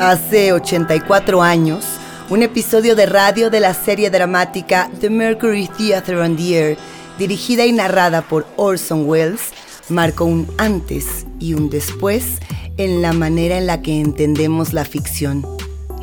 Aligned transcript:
Hace 0.00 0.54
84 0.54 1.42
años, 1.42 1.84
un 2.30 2.42
episodio 2.42 2.96
de 2.96 3.04
radio 3.04 3.50
de 3.50 3.60
la 3.60 3.74
serie 3.74 4.08
dramática 4.08 4.90
The 4.98 5.10
Mercury 5.10 5.68
Theatre 5.68 6.18
on 6.18 6.38
the 6.38 6.56
Air, 6.56 6.78
dirigida 7.18 7.66
y 7.66 7.72
narrada 7.72 8.22
por 8.22 8.46
Orson 8.56 9.06
Welles, 9.06 9.50
marcó 9.90 10.24
un 10.24 10.48
antes 10.56 11.26
y 11.38 11.52
un 11.52 11.68
después 11.68 12.38
en 12.78 13.02
la 13.02 13.12
manera 13.12 13.58
en 13.58 13.66
la 13.66 13.82
que 13.82 14.00
entendemos 14.00 14.72
la 14.72 14.86
ficción 14.86 15.46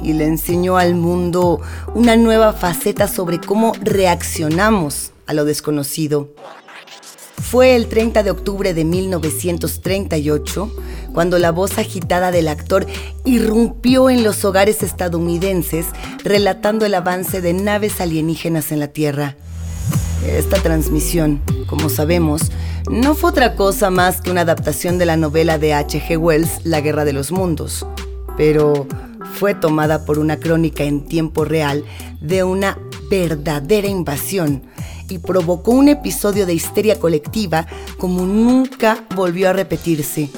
y 0.04 0.14
le 0.14 0.26
enseñó 0.26 0.78
al 0.78 0.94
mundo 0.94 1.60
una 1.96 2.16
nueva 2.18 2.54
faceta 2.54 3.08
sobre 3.08 3.40
cómo 3.40 3.74
reaccionamos 3.82 5.12
a 5.26 5.34
lo 5.34 5.44
desconocido. 5.44 6.30
Fue 7.50 7.78
el 7.78 7.88
30 7.88 8.24
de 8.24 8.32
octubre 8.32 8.74
de 8.74 8.84
1938 8.84 10.70
cuando 11.14 11.40
la 11.40 11.54
voz 11.54 11.78
agitada 11.78 12.30
del 12.30 12.50
actor 12.50 12.86
irrumpió 13.24 14.10
en 14.10 14.26
los 14.26 14.44
hogares 14.44 14.84
estadounidenses 14.84 15.86
relatando 16.26 16.86
el 16.86 16.94
avance 16.94 17.40
de 17.40 17.54
naves 17.54 18.02
alienígenas 18.02 18.74
en 18.74 18.82
la 18.82 18.90
Tierra. 18.90 19.38
Esta 20.28 20.62
transmisión, 20.62 21.42
como 21.68 21.88
sabemos, 21.88 22.52
no 22.92 23.16
fue 23.16 23.30
otra 23.30 23.56
cosa 23.56 23.90
más 23.92 24.20
que 24.20 24.30
una 24.30 24.42
adaptación 24.42 24.98
de 24.98 25.06
la 25.06 25.16
novela 25.16 25.58
de 25.58 25.74
H.G. 25.74 26.18
Wells, 26.18 26.66
La 26.66 26.82
Guerra 26.82 27.06
de 27.06 27.14
los 27.14 27.32
Mundos, 27.32 27.88
pero 28.36 28.88
fue 29.36 29.56
tomada 29.56 30.04
por 30.04 30.20
una 30.20 30.38
crónica 30.38 30.84
en 30.84 31.06
tiempo 31.06 31.46
real 31.46 31.86
de 32.20 32.44
una 32.44 32.78
verdadera 33.10 33.88
invasión 33.88 34.64
y 35.10 35.20
provocó 35.20 35.72
un 35.72 35.90
episodio 35.90 36.46
de 36.46 36.54
histeria 36.54 37.00
colectiva 37.00 37.68
como 37.98 38.26
nunca 38.26 39.06
volvió 39.16 39.50
a 39.50 39.54
repetirse. 39.54 40.30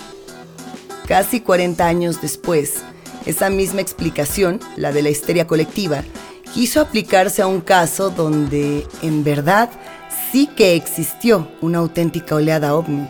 Casi 1.08 1.42
40 1.42 1.86
años 1.86 2.22
después, 2.22 2.84
esa 3.26 3.50
misma 3.50 3.82
explicación, 3.82 4.60
la 4.76 4.92
de 4.92 5.02
la 5.02 5.10
histeria 5.10 5.48
colectiva, 5.48 6.04
quiso 6.54 6.82
aplicarse 6.82 7.42
a 7.42 7.48
un 7.48 7.62
caso 7.62 8.10
donde, 8.10 8.86
en 9.02 9.24
verdad, 9.24 9.70
sí 10.32 10.48
que 10.48 10.76
existió 10.76 11.48
una 11.62 11.80
auténtica 11.80 12.36
oleada 12.36 12.76
ovni. 12.76 13.08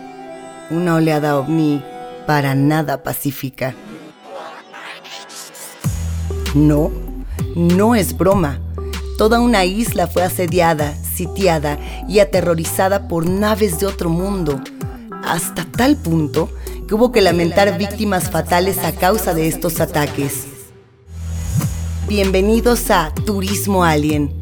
Una 0.69 0.95
oleada 0.95 1.37
ovni 1.37 1.83
para 2.25 2.55
nada 2.55 3.03
pacífica. 3.03 3.73
No, 6.53 6.91
no 7.55 7.95
es 7.95 8.17
broma. 8.17 8.59
Toda 9.17 9.39
una 9.39 9.65
isla 9.65 10.07
fue 10.07 10.23
asediada, 10.23 10.95
sitiada 11.19 11.77
y 12.07 12.19
aterrorizada 12.19 13.09
por 13.09 13.29
naves 13.29 13.77
de 13.77 13.85
otro 13.85 14.09
mundo, 14.09 14.61
hasta 15.25 15.65
tal 15.65 15.97
punto 15.97 16.49
que 16.87 16.95
hubo 16.95 17.11
que 17.11 17.19
lamentar 17.21 17.77
víctimas 17.77 18.29
fatales 18.31 18.77
a 18.85 18.93
causa 18.93 19.33
de 19.33 19.49
estos 19.49 19.81
ataques. 19.81 20.45
Bienvenidos 22.07 22.89
a 22.89 23.13
Turismo 23.25 23.83
Alien. 23.83 24.33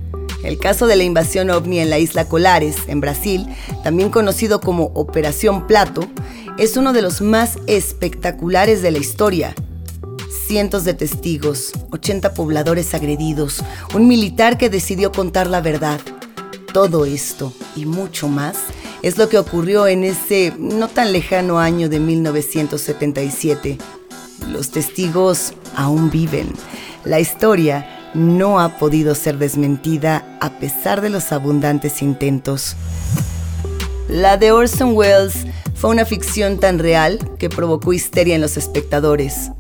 El 0.44 0.60
caso 0.60 0.86
de 0.86 0.96
la 0.96 1.04
invasión 1.04 1.50
ovni 1.50 1.80
en 1.80 1.90
la 1.90 1.98
isla 1.98 2.30
Colares, 2.30 2.76
en 2.86 3.02
Brasil, 3.02 3.48
también 3.84 4.12
conocido 4.12 4.62
como 4.62 4.92
Operación 4.94 5.66
Plato, 5.66 6.08
es 6.60 6.78
uno 6.78 6.94
de 6.94 7.02
los 7.02 7.22
más 7.22 7.58
espectaculares 7.66 8.84
de 8.84 8.92
la 8.92 9.00
historia 9.00 9.56
cientos 10.48 10.86
de 10.86 10.94
testigos, 10.94 11.74
80 11.92 12.34
pobladores 12.34 12.94
agredidos, 12.94 13.64
un 13.94 14.08
militar 14.08 14.58
que 14.58 14.70
decidió 14.70 15.12
contar 15.12 15.48
la 15.48 15.60
verdad. 15.60 16.00
Todo 16.74 17.06
esto 17.06 17.54
y 17.76 17.86
mucho 17.86 18.28
más 18.28 18.58
es 19.02 19.18
lo 19.18 19.30
que 19.30 19.38
ocurrió 19.38 19.88
en 19.88 20.04
ese 20.04 20.54
no 20.58 20.88
tan 20.88 21.12
lejano 21.12 21.60
año 21.60 21.90
de 21.90 22.00
1977. 22.00 23.78
Los 24.50 24.72
testigos 24.72 25.54
aún 25.76 26.10
viven. 26.10 26.52
La 27.04 27.20
historia 27.20 28.12
no 28.14 28.60
ha 28.60 28.78
podido 28.78 29.16
ser 29.16 29.38
desmentida 29.38 30.38
a 30.42 30.60
pesar 30.60 31.02
de 31.02 31.10
los 31.10 31.32
abundantes 31.32 32.02
intentos. 32.02 32.76
La 34.10 34.38
de 34.38 34.52
Orson 34.52 34.96
Welles 34.96 35.46
fue 35.76 35.92
una 35.92 36.06
ficción 36.06 36.60
tan 36.60 36.80
real 36.80 37.20
que 37.38 37.50
provocó 37.50 37.94
histeria 37.94 38.36
en 38.36 38.42
los 38.42 38.58
espectadores. 38.58 39.52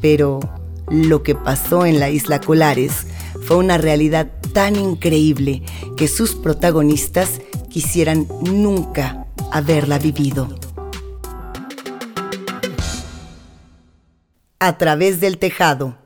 Pero 0.00 0.40
lo 0.88 1.22
que 1.22 1.34
pasó 1.34 1.84
en 1.84 1.98
la 1.98 2.10
isla 2.10 2.40
Colares 2.40 3.06
fue 3.48 3.56
una 3.56 3.78
realidad 3.78 4.30
tan 4.52 4.76
increíble 4.76 5.62
que 5.96 6.06
sus 6.06 6.34
protagonistas 6.34 7.40
quisieran 7.70 8.28
nunca 8.42 9.26
haberla 9.50 9.98
vivido. 9.98 10.54
A 14.58 14.76
través 14.76 15.20
del 15.20 15.38
tejado. 15.38 15.96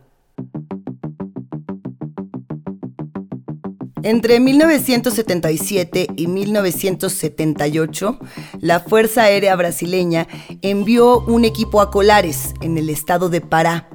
Entre 4.04 4.38
1977 4.38 6.06
y 6.14 6.28
1978, 6.28 8.20
la 8.60 8.78
Fuerza 8.78 9.22
Aérea 9.24 9.56
Brasileña 9.56 10.28
envió 10.60 11.18
un 11.18 11.44
equipo 11.44 11.80
a 11.80 11.90
Colares, 11.90 12.54
en 12.60 12.78
el 12.78 12.88
estado 12.88 13.28
de 13.28 13.40
Pará. 13.40 13.88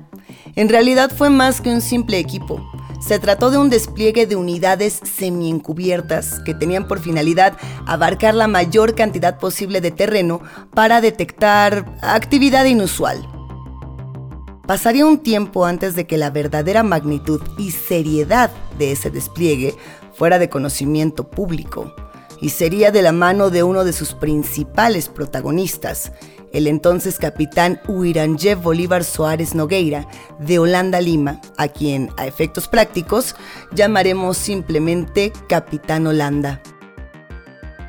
En 0.57 0.67
realidad 0.67 1.13
fue 1.15 1.29
más 1.29 1.61
que 1.61 1.69
un 1.69 1.79
simple 1.79 2.19
equipo. 2.19 2.61
Se 2.99 3.19
trató 3.19 3.51
de 3.51 3.57
un 3.57 3.69
despliegue 3.69 4.25
de 4.25 4.35
unidades 4.35 4.99
semi-encubiertas 5.03 6.39
que 6.43 6.53
tenían 6.53 6.87
por 6.87 6.99
finalidad 6.99 7.53
abarcar 7.85 8.33
la 8.33 8.47
mayor 8.47 8.95
cantidad 8.95 9.37
posible 9.37 9.81
de 9.81 9.91
terreno 9.91 10.41
para 10.73 10.99
detectar 10.99 11.85
actividad 12.01 12.65
inusual. 12.65 13.27
Pasaría 14.65 15.05
un 15.05 15.19
tiempo 15.19 15.65
antes 15.65 15.95
de 15.95 16.07
que 16.07 16.17
la 16.17 16.29
verdadera 16.29 16.83
magnitud 16.83 17.41
y 17.57 17.71
seriedad 17.71 18.51
de 18.77 18.91
ese 18.91 19.09
despliegue 19.09 19.75
fuera 20.13 20.39
de 20.39 20.49
conocimiento 20.49 21.29
público, 21.29 21.93
y 22.41 22.49
sería 22.49 22.91
de 22.91 23.01
la 23.01 23.11
mano 23.11 23.49
de 23.49 23.63
uno 23.63 23.83
de 23.83 23.93
sus 23.93 24.13
principales 24.13 25.07
protagonistas, 25.07 26.11
el 26.53 26.67
entonces 26.67 27.17
capitán 27.17 27.79
Uiranjev 27.87 28.61
Bolívar 28.61 29.03
Soares 29.03 29.55
Nogueira, 29.55 30.07
de 30.39 30.59
Holanda 30.59 31.01
Lima, 31.01 31.41
a 31.57 31.67
quien, 31.67 32.09
a 32.17 32.25
efectos 32.27 32.67
prácticos, 32.67 33.35
llamaremos 33.73 34.37
simplemente 34.37 35.33
Capitán 35.49 36.07
Holanda. 36.07 36.61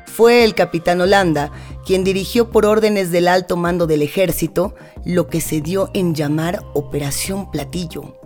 Fue 0.05 0.43
el 0.43 0.53
capitán 0.53 0.99
Holanda 1.01 1.51
quien 1.85 2.03
dirigió 2.03 2.49
por 2.49 2.65
órdenes 2.65 3.11
del 3.11 3.27
alto 3.27 3.57
mando 3.57 3.87
del 3.87 4.01
ejército 4.01 4.75
lo 5.05 5.27
que 5.27 5.41
se 5.41 5.61
dio 5.61 5.89
en 5.93 6.13
llamar 6.13 6.61
Operación 6.73 7.49
Platillo. 7.49 8.19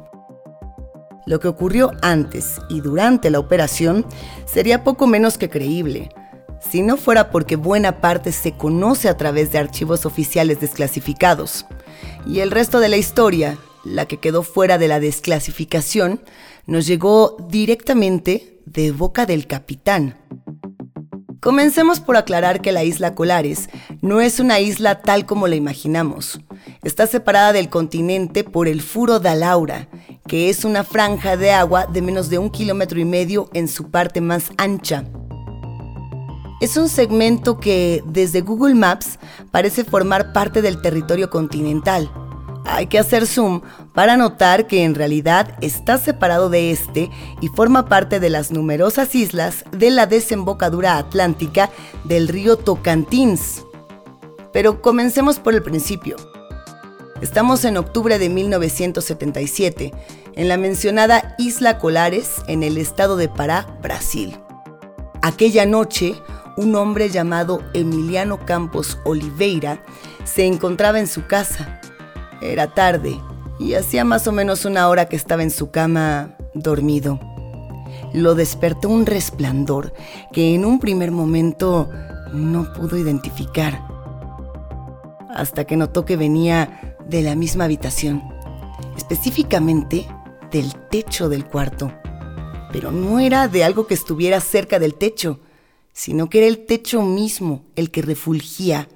Lo 1.25 1.39
que 1.39 1.47
ocurrió 1.47 1.91
antes 2.01 2.59
y 2.69 2.81
durante 2.81 3.29
la 3.29 3.39
operación 3.39 4.05
sería 4.45 4.83
poco 4.83 5.07
menos 5.07 5.37
que 5.37 5.49
creíble, 5.49 6.09
si 6.69 6.81
no 6.81 6.97
fuera 6.97 7.29
porque 7.29 7.55
buena 7.55 8.01
parte 8.01 8.31
se 8.31 8.53
conoce 8.53 9.09
a 9.09 9.17
través 9.17 9.51
de 9.51 9.59
archivos 9.59 10.05
oficiales 10.05 10.59
desclasificados, 10.59 11.65
y 12.25 12.39
el 12.39 12.51
resto 12.51 12.79
de 12.79 12.89
la 12.89 12.97
historia, 12.97 13.57
la 13.83 14.05
que 14.05 14.17
quedó 14.17 14.43
fuera 14.43 14.77
de 14.77 14.87
la 14.87 14.99
desclasificación, 14.99 16.21
nos 16.65 16.85
llegó 16.85 17.37
directamente 17.49 18.59
de 18.65 18.91
boca 18.91 19.25
del 19.25 19.47
capitán. 19.47 20.17
Comencemos 21.41 21.99
por 21.99 22.15
aclarar 22.15 22.61
que 22.61 22.71
la 22.71 22.85
isla 22.85 23.15
Colares 23.15 23.69
no 24.01 24.21
es 24.21 24.39
una 24.39 24.61
isla 24.61 25.01
tal 25.01 25.25
como 25.25 25.49
la 25.49 25.55
imaginamos. 25.55 26.39
Está 26.83 27.05
separada 27.05 27.51
del 27.51 27.69
continente 27.69 28.45
por 28.45 28.69
el 28.69 28.81
Furo 28.81 29.19
da 29.19 29.35
Laura, 29.35 29.89
que 30.25 30.49
es 30.49 30.63
una 30.63 30.85
franja 30.85 31.35
de 31.35 31.51
agua 31.51 31.85
de 31.85 32.01
menos 32.01 32.29
de 32.29 32.37
un 32.37 32.49
kilómetro 32.49 32.97
y 32.97 33.03
medio 33.03 33.49
en 33.53 33.67
su 33.67 33.91
parte 33.91 34.21
más 34.21 34.51
ancha. 34.57 35.03
Es 36.63 36.77
un 36.77 36.87
segmento 36.87 37.59
que 37.59 38.01
desde 38.05 38.39
Google 38.39 38.75
Maps 38.75 39.19
parece 39.51 39.83
formar 39.83 40.31
parte 40.31 40.61
del 40.61 40.81
territorio 40.81 41.29
continental, 41.29 42.09
hay 42.65 42.87
que 42.87 42.97
hacer 42.97 43.27
zoom 43.27 43.59
para 43.93 44.15
notar 44.15 44.65
que 44.65 44.85
en 44.85 44.95
realidad 44.95 45.57
está 45.59 45.97
separado 45.97 46.49
de 46.49 46.71
este 46.71 47.11
y 47.41 47.49
forma 47.49 47.89
parte 47.89 48.21
de 48.21 48.29
las 48.29 48.51
numerosas 48.51 49.13
islas 49.13 49.65
de 49.71 49.91
la 49.91 50.05
desembocadura 50.05 50.97
atlántica 50.97 51.69
del 52.05 52.29
río 52.29 52.55
Tocantins. 52.55 53.65
Pero 54.53 54.81
comencemos 54.81 55.39
por 55.39 55.55
el 55.55 55.63
principio. 55.63 56.15
Estamos 57.21 57.65
en 57.65 57.75
octubre 57.75 58.19
de 58.19 58.29
1977, 58.29 59.91
en 60.35 60.47
la 60.47 60.55
mencionada 60.55 61.35
Isla 61.37 61.77
Colares, 61.77 62.41
en 62.47 62.63
el 62.63 62.77
estado 62.77 63.17
de 63.17 63.27
Pará, 63.27 63.77
Brasil. 63.81 64.39
Aquella 65.21 65.65
noche, 65.65 66.15
un 66.57 66.75
hombre 66.75 67.09
llamado 67.09 67.61
Emiliano 67.73 68.45
Campos 68.45 68.97
Oliveira 69.05 69.83
se 70.23 70.45
encontraba 70.45 70.99
en 70.99 71.07
su 71.07 71.25
casa 71.25 71.79
era 72.43 72.67
tarde 72.67 73.19
y 73.59 73.75
hacía 73.75 74.03
más 74.03 74.27
o 74.27 74.31
menos 74.31 74.65
una 74.65 74.89
hora 74.89 75.07
que 75.07 75.15
estaba 75.15 75.43
en 75.43 75.51
su 75.51 75.71
cama 75.71 76.35
dormido. 76.53 77.19
Lo 78.13 78.35
despertó 78.35 78.89
un 78.89 79.05
resplandor 79.05 79.93
que 80.31 80.53
en 80.53 80.65
un 80.65 80.79
primer 80.79 81.11
momento 81.11 81.89
no 82.33 82.73
pudo 82.73 82.97
identificar, 82.97 83.81
hasta 85.29 85.65
que 85.65 85.77
notó 85.77 86.05
que 86.05 86.17
venía 86.17 86.97
de 87.07 87.21
la 87.21 87.35
misma 87.35 87.65
habitación. 87.65 88.21
específicamente 88.97 90.05
del 90.51 90.71
techo 90.89 91.27
del 91.27 91.45
cuarto. 91.45 91.91
Pero 92.71 92.91
no 92.91 93.19
era 93.19 93.47
de 93.47 93.63
algo 93.63 93.87
que 93.87 93.95
estuviera 93.95 94.39
cerca 94.39 94.77
del 94.77 94.93
techo, 94.93 95.39
sino 95.93 96.29
que 96.29 96.39
era 96.39 96.47
el 96.47 96.65
techo 96.65 97.01
mismo 97.03 97.63
el 97.75 97.91
que 97.91 98.01
refulgía. 98.01 98.89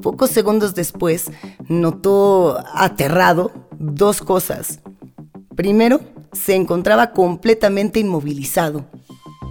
Pocos 0.00 0.30
segundos 0.30 0.74
después, 0.74 1.30
notó 1.68 2.58
aterrado 2.74 3.52
dos 3.78 4.20
cosas. 4.20 4.80
Primero, 5.54 6.00
se 6.32 6.54
encontraba 6.54 7.12
completamente 7.12 8.00
inmovilizado. 8.00 8.86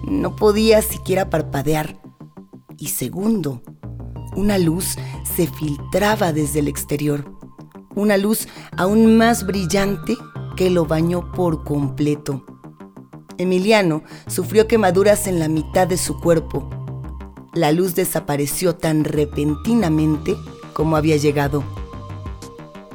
No 0.08 0.34
podía 0.36 0.82
siquiera 0.82 1.30
parpadear. 1.30 2.00
Y 2.76 2.88
segundo, 2.88 3.62
una 4.34 4.58
luz 4.58 4.96
se 5.36 5.46
filtraba 5.46 6.32
desde 6.32 6.58
el 6.58 6.68
exterior. 6.68 7.38
Una 7.94 8.16
luz 8.16 8.48
aún 8.76 9.16
más 9.16 9.46
brillante 9.46 10.16
que 10.56 10.70
lo 10.70 10.86
bañó 10.86 11.30
por 11.32 11.64
completo. 11.64 12.44
Emiliano 13.42 14.02
sufrió 14.26 14.66
quemaduras 14.66 15.26
en 15.26 15.38
la 15.38 15.48
mitad 15.48 15.86
de 15.86 15.98
su 15.98 16.18
cuerpo. 16.18 16.68
La 17.52 17.70
luz 17.70 17.94
desapareció 17.94 18.76
tan 18.76 19.04
repentinamente 19.04 20.34
como 20.72 20.96
había 20.96 21.16
llegado. 21.18 21.62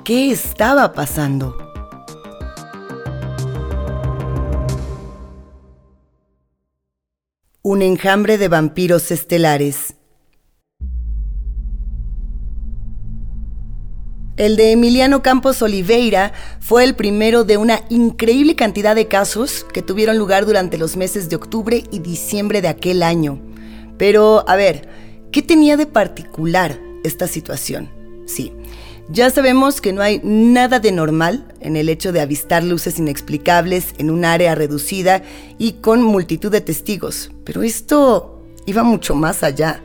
¿Qué 0.04 0.32
estaba 0.32 0.94
pasando? 0.94 1.56
Un 7.62 7.82
enjambre 7.82 8.38
de 8.38 8.48
vampiros 8.48 9.12
estelares. 9.12 9.97
El 14.38 14.56
de 14.56 14.72
Emiliano 14.72 15.24
Campos 15.24 15.64
Oliveira 15.64 16.32
fue 16.60 16.84
el 16.84 16.96
primero 16.96 17.44
de 17.44 17.58
una 17.58 17.82
increíble 17.90 18.56
cantidad 18.56 18.96
de 18.96 19.08
casos 19.08 19.66
que 19.74 19.82
tuvieron 19.82 20.20
lugar 20.20 20.46
durante 20.46 20.78
los 20.78 20.96
meses 20.96 21.28
de 21.28 21.36
octubre 21.36 21.84
y 21.90 22.00
diciembre 22.00 22.62
de 22.62 22.68
aquel 22.68 23.02
año. 23.02 23.42
Pero, 23.98 24.48
a 24.48 24.56
ver, 24.56 24.88
¿qué 25.32 25.42
tenía 25.42 25.76
de 25.76 25.88
particular 25.88 26.80
esta 27.04 27.28
situación? 27.28 27.90
Sí, 28.28 28.54
ya 29.10 29.32
sabemos 29.32 29.82
que 29.82 29.92
no 29.92 30.04
hay 30.04 30.22
nada 30.24 30.80
de 30.80 30.92
normal 30.92 31.56
en 31.60 31.76
el 31.76 31.90
hecho 31.90 32.12
de 32.12 32.22
avistar 32.22 32.64
luces 32.64 33.00
inexplicables 33.00 33.96
en 33.98 34.12
un 34.12 34.24
área 34.24 34.54
reducida 34.54 35.24
y 35.58 35.74
con 35.74 36.04
multitud 36.04 36.52
de 36.52 36.62
testigos, 36.62 37.32
pero 37.44 37.64
esto 37.64 38.44
iba 38.68 38.84
mucho 38.84 39.16
más 39.16 39.42
allá, 39.42 39.82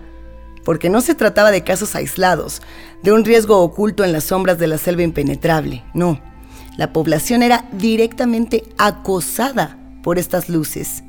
porque 0.65 0.91
no 0.91 1.01
se 1.01 1.15
trataba 1.15 1.51
de 1.51 1.65
casos 1.65 1.95
aislados, 1.95 2.63
de 3.03 3.13
un 3.13 3.25
riesgo 3.25 3.61
oculto 3.61 4.05
en 4.05 4.13
las 4.13 4.25
sombras 4.25 4.59
de 4.59 4.67
la 4.67 4.79
selva 4.79 5.03
impenetrable, 5.03 5.85
no. 5.95 6.21
La 6.77 6.93
población 6.93 7.43
era 7.43 7.67
directamente 7.73 8.65
acosada 8.79 9.79
por 10.03 10.19
estas 10.19 10.49
luces, 10.49 11.05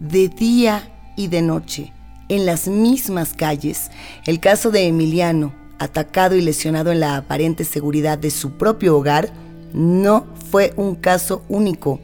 de 0.00 0.28
día 0.28 0.90
y 1.16 1.28
de 1.28 1.42
noche, 1.42 1.92
en 2.28 2.44
las 2.46 2.68
mismas 2.68 3.32
calles. 3.32 3.90
El 4.26 4.38
caso 4.38 4.70
de 4.70 4.86
Emiliano, 4.86 5.54
atacado 5.78 6.36
y 6.36 6.40
lesionado 6.40 6.92
en 6.92 7.00
la 7.00 7.16
aparente 7.16 7.64
seguridad 7.64 8.18
de 8.18 8.30
su 8.30 8.52
propio 8.58 8.96
hogar, 8.96 9.30
no 9.72 10.26
fue 10.50 10.72
un 10.76 10.94
caso 10.94 11.42
único. 11.48 12.00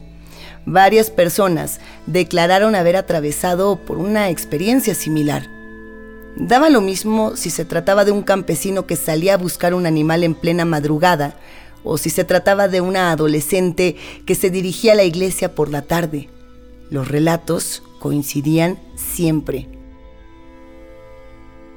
Varias 0.65 1.11
personas 1.11 1.79
declararon 2.07 2.73
haber 2.73 2.95
atravesado 2.95 3.77
por 3.85 3.97
una 3.97 4.29
experiencia 4.29 4.95
similar. 4.95 5.54
Daba 6.35 6.69
lo 6.69 6.81
mismo 6.81 7.37
si 7.37 7.49
se 7.49 7.63
trataba 7.63 8.03
de 8.03 8.11
un 8.11 8.21
campesino 8.21 8.85
que 8.85 8.97
salía 8.97 9.35
a 9.35 9.37
buscar 9.37 9.73
un 9.73 9.85
animal 9.85 10.23
en 10.23 10.35
plena 10.35 10.65
madrugada 10.65 11.39
o 11.83 11.97
si 11.97 12.09
se 12.09 12.25
trataba 12.25 12.67
de 12.67 12.81
una 12.81 13.11
adolescente 13.11 13.95
que 14.25 14.35
se 14.35 14.49
dirigía 14.49 14.93
a 14.93 14.95
la 14.95 15.03
iglesia 15.03 15.55
por 15.55 15.69
la 15.69 15.83
tarde. 15.83 16.29
Los 16.89 17.07
relatos 17.07 17.83
coincidían 17.99 18.79
siempre. 18.95 19.69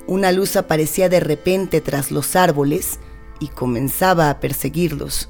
Una 0.08 0.32
luz 0.32 0.56
aparecía 0.56 1.08
de 1.08 1.20
repente 1.20 1.81
tras 1.81 2.11
los 2.11 2.34
árboles 2.34 2.99
y 3.40 3.49
comenzaba 3.49 4.31
a 4.31 4.40
perseguirlos. 4.40 5.28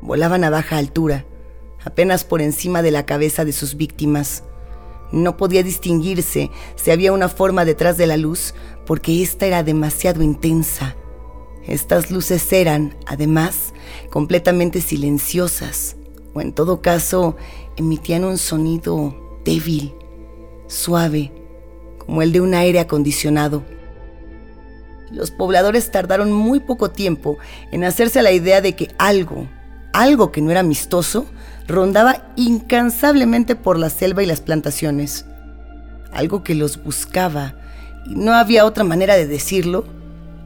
Volaban 0.00 0.42
a 0.42 0.50
baja 0.50 0.78
altura, 0.78 1.26
apenas 1.84 2.24
por 2.24 2.40
encima 2.40 2.82
de 2.82 2.90
la 2.90 3.06
cabeza 3.06 3.44
de 3.44 3.52
sus 3.52 3.76
víctimas. 3.76 4.42
No 5.12 5.36
podía 5.36 5.62
distinguirse 5.62 6.50
si 6.76 6.90
había 6.90 7.12
una 7.12 7.28
forma 7.28 7.64
detrás 7.64 7.96
de 7.96 8.06
la 8.06 8.16
luz 8.16 8.54
porque 8.86 9.22
ésta 9.22 9.46
era 9.46 9.62
demasiado 9.62 10.22
intensa. 10.22 10.96
Estas 11.66 12.10
luces 12.10 12.52
eran, 12.52 12.96
además, 13.06 13.74
completamente 14.10 14.80
silenciosas, 14.80 15.96
o 16.32 16.40
en 16.40 16.52
todo 16.52 16.80
caso, 16.80 17.36
emitían 17.76 18.24
un 18.24 18.38
sonido 18.38 19.40
débil, 19.44 19.94
suave, 20.66 21.32
como 21.98 22.22
el 22.22 22.32
de 22.32 22.40
un 22.40 22.54
aire 22.54 22.80
acondicionado. 22.80 23.62
Los 25.10 25.30
pobladores 25.30 25.90
tardaron 25.90 26.32
muy 26.32 26.60
poco 26.60 26.90
tiempo 26.90 27.38
en 27.72 27.84
hacerse 27.84 28.22
la 28.22 28.32
idea 28.32 28.60
de 28.60 28.74
que 28.74 28.88
algo, 28.98 29.48
algo 29.92 30.32
que 30.32 30.40
no 30.40 30.50
era 30.50 30.60
amistoso, 30.60 31.26
rondaba 31.70 32.32
incansablemente 32.36 33.56
por 33.56 33.78
la 33.78 33.90
selva 33.90 34.22
y 34.22 34.26
las 34.26 34.40
plantaciones. 34.40 35.24
Algo 36.12 36.42
que 36.42 36.54
los 36.54 36.82
buscaba, 36.82 37.54
y 38.06 38.14
no 38.14 38.34
había 38.34 38.64
otra 38.64 38.84
manera 38.84 39.16
de 39.16 39.26
decirlo, 39.26 39.84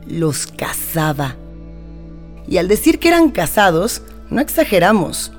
los 0.07 0.47
cazaba. 0.47 1.37
Y 2.47 2.59
al 2.59 2.69
decir 2.69 2.99
que 2.99 3.09
eran 3.09 3.31
cazados, 3.31 4.03
no 4.31 4.41
exageramos. 4.41 5.33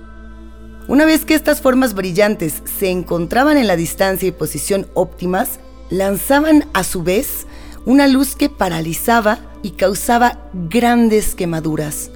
Una 0.87 1.05
vez 1.05 1.25
que 1.25 1.33
estas 1.33 1.61
formas 1.61 1.93
brillantes 1.93 2.61
se 2.77 2.89
encontraban 2.89 3.57
en 3.57 3.67
la 3.67 3.75
distancia 3.75 4.27
y 4.27 4.31
posición 4.31 4.87
óptimas, 4.93 5.59
lanzaban 5.89 6.65
a 6.73 6.83
su 6.83 7.03
vez 7.03 7.47
una 7.85 8.07
luz 8.07 8.35
que 8.35 8.49
paralizaba 8.49 9.39
y 9.61 9.71
causaba 9.71 10.39
grandes 10.53 11.35
quemaduras. 11.35 12.11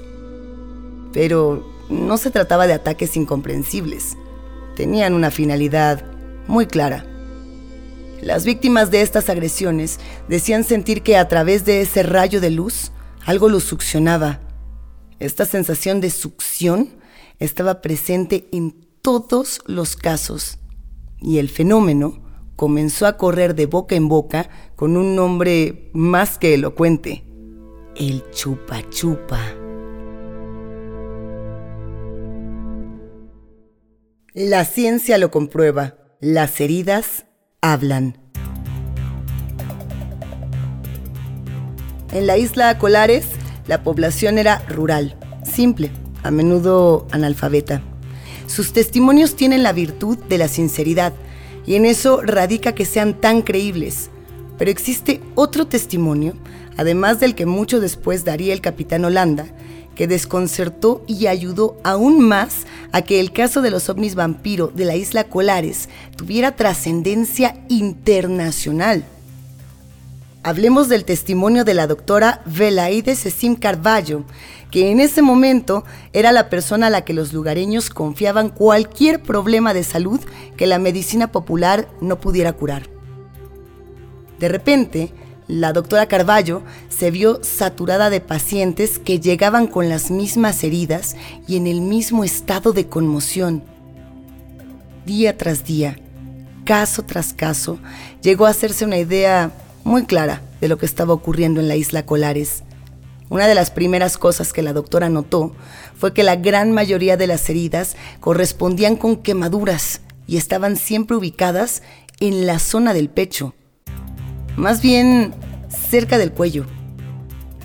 Pero 1.12 1.79
no 1.90 2.16
se 2.16 2.30
trataba 2.30 2.66
de 2.66 2.72
ataques 2.72 3.16
incomprensibles, 3.16 4.16
tenían 4.76 5.14
una 5.14 5.30
finalidad 5.30 6.04
muy 6.46 6.66
clara. 6.66 7.04
Las 8.22 8.44
víctimas 8.44 8.90
de 8.90 9.02
estas 9.02 9.28
agresiones 9.28 9.98
decían 10.28 10.64
sentir 10.64 11.02
que 11.02 11.16
a 11.16 11.28
través 11.28 11.64
de 11.64 11.80
ese 11.80 12.02
rayo 12.02 12.40
de 12.40 12.50
luz 12.50 12.92
algo 13.24 13.48
los 13.48 13.64
succionaba. 13.64 14.40
Esta 15.18 15.44
sensación 15.44 16.00
de 16.00 16.10
succión 16.10 16.90
estaba 17.38 17.80
presente 17.80 18.48
en 18.52 18.86
todos 19.02 19.60
los 19.66 19.96
casos 19.96 20.58
y 21.20 21.38
el 21.38 21.48
fenómeno 21.48 22.22
comenzó 22.56 23.06
a 23.06 23.16
correr 23.16 23.54
de 23.54 23.66
boca 23.66 23.94
en 23.94 24.08
boca 24.08 24.50
con 24.76 24.96
un 24.96 25.16
nombre 25.16 25.90
más 25.94 26.38
que 26.38 26.54
elocuente, 26.54 27.24
el 27.96 28.22
chupa 28.32 28.82
chupa. 28.90 29.59
La 34.34 34.64
ciencia 34.64 35.18
lo 35.18 35.32
comprueba, 35.32 35.96
las 36.20 36.60
heridas 36.60 37.26
hablan. 37.60 38.16
En 42.12 42.28
la 42.28 42.38
isla 42.38 42.78
Colares, 42.78 43.26
la 43.66 43.82
población 43.82 44.38
era 44.38 44.60
rural, 44.68 45.16
simple, 45.42 45.90
a 46.22 46.30
menudo 46.30 47.08
analfabeta. 47.10 47.82
Sus 48.46 48.72
testimonios 48.72 49.34
tienen 49.34 49.64
la 49.64 49.72
virtud 49.72 50.16
de 50.16 50.38
la 50.38 50.46
sinceridad, 50.46 51.12
y 51.66 51.74
en 51.74 51.84
eso 51.84 52.22
radica 52.22 52.72
que 52.72 52.84
sean 52.84 53.20
tan 53.20 53.42
creíbles. 53.42 54.10
Pero 54.58 54.70
existe 54.70 55.20
otro 55.34 55.66
testimonio, 55.66 56.34
además 56.76 57.18
del 57.18 57.34
que 57.34 57.46
mucho 57.46 57.80
después 57.80 58.24
daría 58.24 58.52
el 58.52 58.60
capitán 58.60 59.04
Holanda, 59.04 59.46
que 60.00 60.08
desconcertó 60.08 61.04
y 61.06 61.26
ayudó 61.26 61.76
aún 61.84 62.20
más 62.26 62.66
a 62.90 63.02
que 63.02 63.20
el 63.20 63.32
caso 63.32 63.60
de 63.60 63.70
los 63.70 63.90
ovnis 63.90 64.14
vampiro 64.14 64.68
de 64.68 64.86
la 64.86 64.96
isla 64.96 65.24
Colares 65.24 65.90
tuviera 66.16 66.56
trascendencia 66.56 67.62
internacional. 67.68 69.04
Hablemos 70.42 70.88
del 70.88 71.04
testimonio 71.04 71.66
de 71.66 71.74
la 71.74 71.86
doctora 71.86 72.40
Velaide 72.46 73.14
Cecim 73.14 73.56
Carballo, 73.56 74.24
que 74.70 74.90
en 74.90 75.00
ese 75.00 75.20
momento 75.20 75.84
era 76.14 76.32
la 76.32 76.48
persona 76.48 76.86
a 76.86 76.90
la 76.90 77.04
que 77.04 77.12
los 77.12 77.34
lugareños 77.34 77.90
confiaban 77.90 78.48
cualquier 78.48 79.22
problema 79.22 79.74
de 79.74 79.84
salud 79.84 80.20
que 80.56 80.66
la 80.66 80.78
medicina 80.78 81.30
popular 81.30 81.90
no 82.00 82.18
pudiera 82.20 82.54
curar. 82.54 82.88
De 84.38 84.48
repente, 84.48 85.12
la 85.50 85.72
doctora 85.72 86.06
Carballo 86.06 86.62
se 86.88 87.10
vio 87.10 87.42
saturada 87.42 88.08
de 88.08 88.20
pacientes 88.20 88.98
que 88.98 89.18
llegaban 89.18 89.66
con 89.66 89.88
las 89.88 90.10
mismas 90.10 90.62
heridas 90.62 91.16
y 91.48 91.56
en 91.56 91.66
el 91.66 91.80
mismo 91.80 92.22
estado 92.22 92.72
de 92.72 92.86
conmoción. 92.86 93.64
Día 95.04 95.36
tras 95.36 95.64
día, 95.64 95.98
caso 96.64 97.02
tras 97.02 97.34
caso, 97.34 97.80
llegó 98.22 98.46
a 98.46 98.50
hacerse 98.50 98.84
una 98.84 98.98
idea 98.98 99.50
muy 99.82 100.04
clara 100.04 100.40
de 100.60 100.68
lo 100.68 100.78
que 100.78 100.86
estaba 100.86 101.14
ocurriendo 101.14 101.60
en 101.60 101.66
la 101.66 101.76
isla 101.76 102.06
Colares. 102.06 102.62
Una 103.28 103.48
de 103.48 103.54
las 103.54 103.70
primeras 103.70 104.18
cosas 104.18 104.52
que 104.52 104.62
la 104.62 104.72
doctora 104.72 105.08
notó 105.08 105.52
fue 105.96 106.14
que 106.14 106.22
la 106.22 106.36
gran 106.36 106.70
mayoría 106.70 107.16
de 107.16 107.26
las 107.26 107.48
heridas 107.50 107.96
correspondían 108.20 108.94
con 108.94 109.16
quemaduras 109.16 110.00
y 110.28 110.36
estaban 110.36 110.76
siempre 110.76 111.16
ubicadas 111.16 111.82
en 112.20 112.46
la 112.46 112.58
zona 112.58 112.94
del 112.94 113.08
pecho, 113.08 113.54
más 114.60 114.82
bien 114.82 115.32
cerca 115.68 116.18
del 116.18 116.32
cuello. 116.32 116.66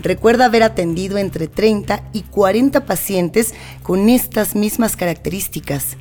Recuerda 0.01 0.45
haber 0.45 0.63
atendido 0.63 1.17
entre 1.17 1.47
30 1.47 2.09
y 2.13 2.21
40 2.21 2.85
pacientes 2.85 3.53
con 3.83 4.07
estas 4.09 4.55
mismas 4.55 4.95
características 4.95 5.97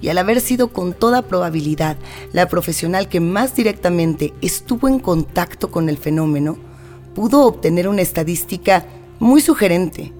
y 0.00 0.08
al 0.08 0.18
haber 0.18 0.40
sido 0.40 0.68
con 0.68 0.94
toda 0.94 1.22
probabilidad 1.22 1.96
la 2.32 2.48
profesional 2.48 3.08
que 3.08 3.20
más 3.20 3.54
directamente 3.54 4.32
estuvo 4.40 4.88
en 4.88 4.98
contacto 4.98 5.70
con 5.70 5.88
el 5.88 5.98
fenómeno, 5.98 6.56
pudo 7.14 7.44
obtener 7.44 7.86
una 7.86 8.02
estadística 8.02 8.86
muy 9.18 9.42
sugerente. 9.42 10.12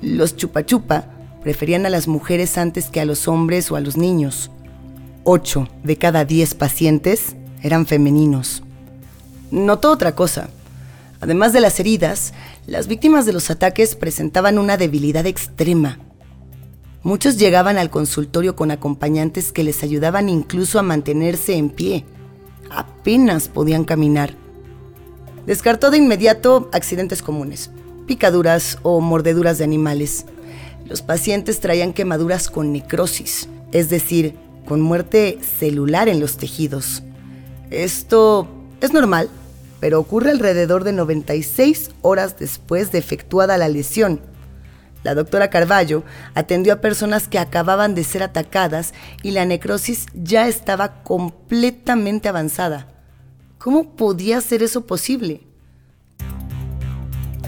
Los 0.00 0.36
chupa-chupa 0.36 1.10
preferían 1.42 1.84
a 1.84 1.90
las 1.90 2.08
mujeres 2.08 2.56
antes 2.56 2.88
que 2.88 3.00
a 3.00 3.04
los 3.04 3.28
hombres 3.28 3.70
o 3.70 3.76
a 3.76 3.80
los 3.80 3.96
niños. 3.96 4.50
8 5.24 5.68
de 5.82 5.96
cada 5.96 6.24
10 6.24 6.54
pacientes 6.54 7.36
eran 7.62 7.84
femeninos. 7.84 8.62
Notó 9.50 9.90
otra 9.90 10.14
cosa. 10.14 10.48
Además 11.20 11.52
de 11.52 11.60
las 11.60 11.80
heridas, 11.80 12.34
las 12.66 12.88
víctimas 12.88 13.26
de 13.26 13.32
los 13.32 13.50
ataques 13.50 13.94
presentaban 13.94 14.58
una 14.58 14.76
debilidad 14.76 15.26
extrema. 15.26 15.98
Muchos 17.02 17.38
llegaban 17.38 17.78
al 17.78 17.88
consultorio 17.88 18.56
con 18.56 18.70
acompañantes 18.70 19.52
que 19.52 19.62
les 19.62 19.82
ayudaban 19.82 20.28
incluso 20.28 20.78
a 20.78 20.82
mantenerse 20.82 21.54
en 21.54 21.70
pie. 21.70 22.04
Apenas 22.70 23.48
podían 23.48 23.84
caminar. 23.84 24.34
Descartó 25.46 25.92
de 25.92 25.98
inmediato 25.98 26.68
accidentes 26.72 27.22
comunes, 27.22 27.70
picaduras 28.06 28.78
o 28.82 29.00
mordeduras 29.00 29.58
de 29.58 29.64
animales. 29.64 30.26
Los 30.86 31.02
pacientes 31.02 31.60
traían 31.60 31.92
quemaduras 31.92 32.50
con 32.50 32.72
necrosis, 32.72 33.48
es 33.70 33.88
decir, 33.88 34.34
con 34.66 34.80
muerte 34.80 35.38
celular 35.58 36.08
en 36.08 36.18
los 36.18 36.36
tejidos. 36.36 37.04
Esto 37.70 38.48
es 38.80 38.92
normal, 38.92 39.28
pero 39.80 40.00
ocurre 40.00 40.30
alrededor 40.30 40.84
de 40.84 40.92
96 40.92 41.90
horas 42.02 42.38
después 42.38 42.92
de 42.92 42.98
efectuada 42.98 43.58
la 43.58 43.68
lesión. 43.68 44.20
La 45.02 45.14
doctora 45.14 45.50
Carballo 45.50 46.02
atendió 46.34 46.72
a 46.72 46.80
personas 46.80 47.28
que 47.28 47.38
acababan 47.38 47.94
de 47.94 48.02
ser 48.02 48.22
atacadas 48.22 48.92
y 49.22 49.30
la 49.30 49.44
necrosis 49.44 50.06
ya 50.14 50.48
estaba 50.48 51.02
completamente 51.02 52.28
avanzada. 52.28 52.88
¿Cómo 53.58 53.94
podía 53.94 54.40
ser 54.40 54.62
eso 54.62 54.86
posible? 54.86 55.42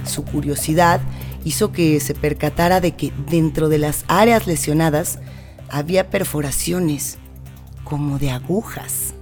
Su 0.05 0.25
curiosidad 0.25 1.01
hizo 1.45 1.73
que 1.73 1.99
se 2.01 2.15
percatara 2.15 2.81
de 2.81 2.95
que 2.95 3.13
dentro 3.29 3.69
de 3.69 3.79
las 3.79 4.05
áreas 4.09 4.47
lesionadas 4.47 5.19
había 5.69 6.11
perforaciones, 6.11 7.19
como 7.85 8.19
de 8.19 8.31
agujas. 8.31 9.15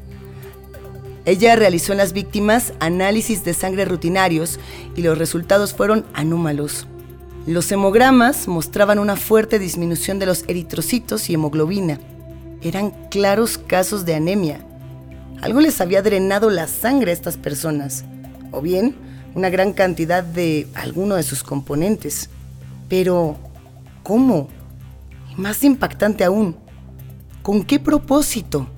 Ella 1.27 1.57
realizó 1.57 1.91
en 1.91 1.99
las 1.99 2.13
víctimas 2.13 2.73
análisis 2.79 3.43
de 3.43 3.53
sangre 3.53 3.85
rutinarios 3.85 4.61
y 4.95 5.03
los 5.03 5.19
resultados 5.19 5.75
fueron 5.75 6.07
anómalos. 6.15 6.87
Los 7.49 7.71
hemogramas 7.73 8.47
mostraban 8.47 9.01
una 9.01 9.17
fuerte 9.17 9.59
disminución 9.59 10.21
de 10.21 10.27
los 10.27 10.45
eritrocitos 10.47 11.29
y 11.29 11.35
hemoglobina. 11.35 11.99
Eran 12.63 12.93
claros 13.11 13.59
casos 13.59 14.05
de 14.05 14.15
anemia. 14.15 14.65
Algo 15.43 15.61
les 15.61 15.81
había 15.81 16.01
drenado 16.01 16.49
la 16.49 16.69
sangre 16.69 17.11
a 17.11 17.15
estas 17.15 17.37
personas, 17.37 18.05
o 18.53 18.61
bien 18.63 18.95
una 19.35 19.51
gran 19.51 19.73
cantidad 19.73 20.23
de 20.23 20.69
alguno 20.75 21.17
de 21.17 21.25
sus 21.25 21.43
componentes. 21.43 22.31
Pero, 22.89 23.37
¿cómo? 24.05 24.49
Y 25.37 25.41
más 25.41 25.65
impactante 25.65 26.23
aún, 26.23 26.57
¿con 27.43 27.65
qué 27.65 27.81
propósito? 27.81 28.69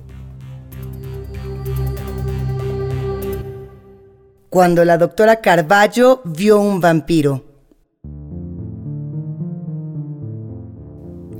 Cuando 4.49 4.83
la 4.85 4.97
doctora 4.97 5.41
Carballo 5.41 6.21
vio 6.25 6.59
un 6.59 6.81
vampiro. 6.81 7.45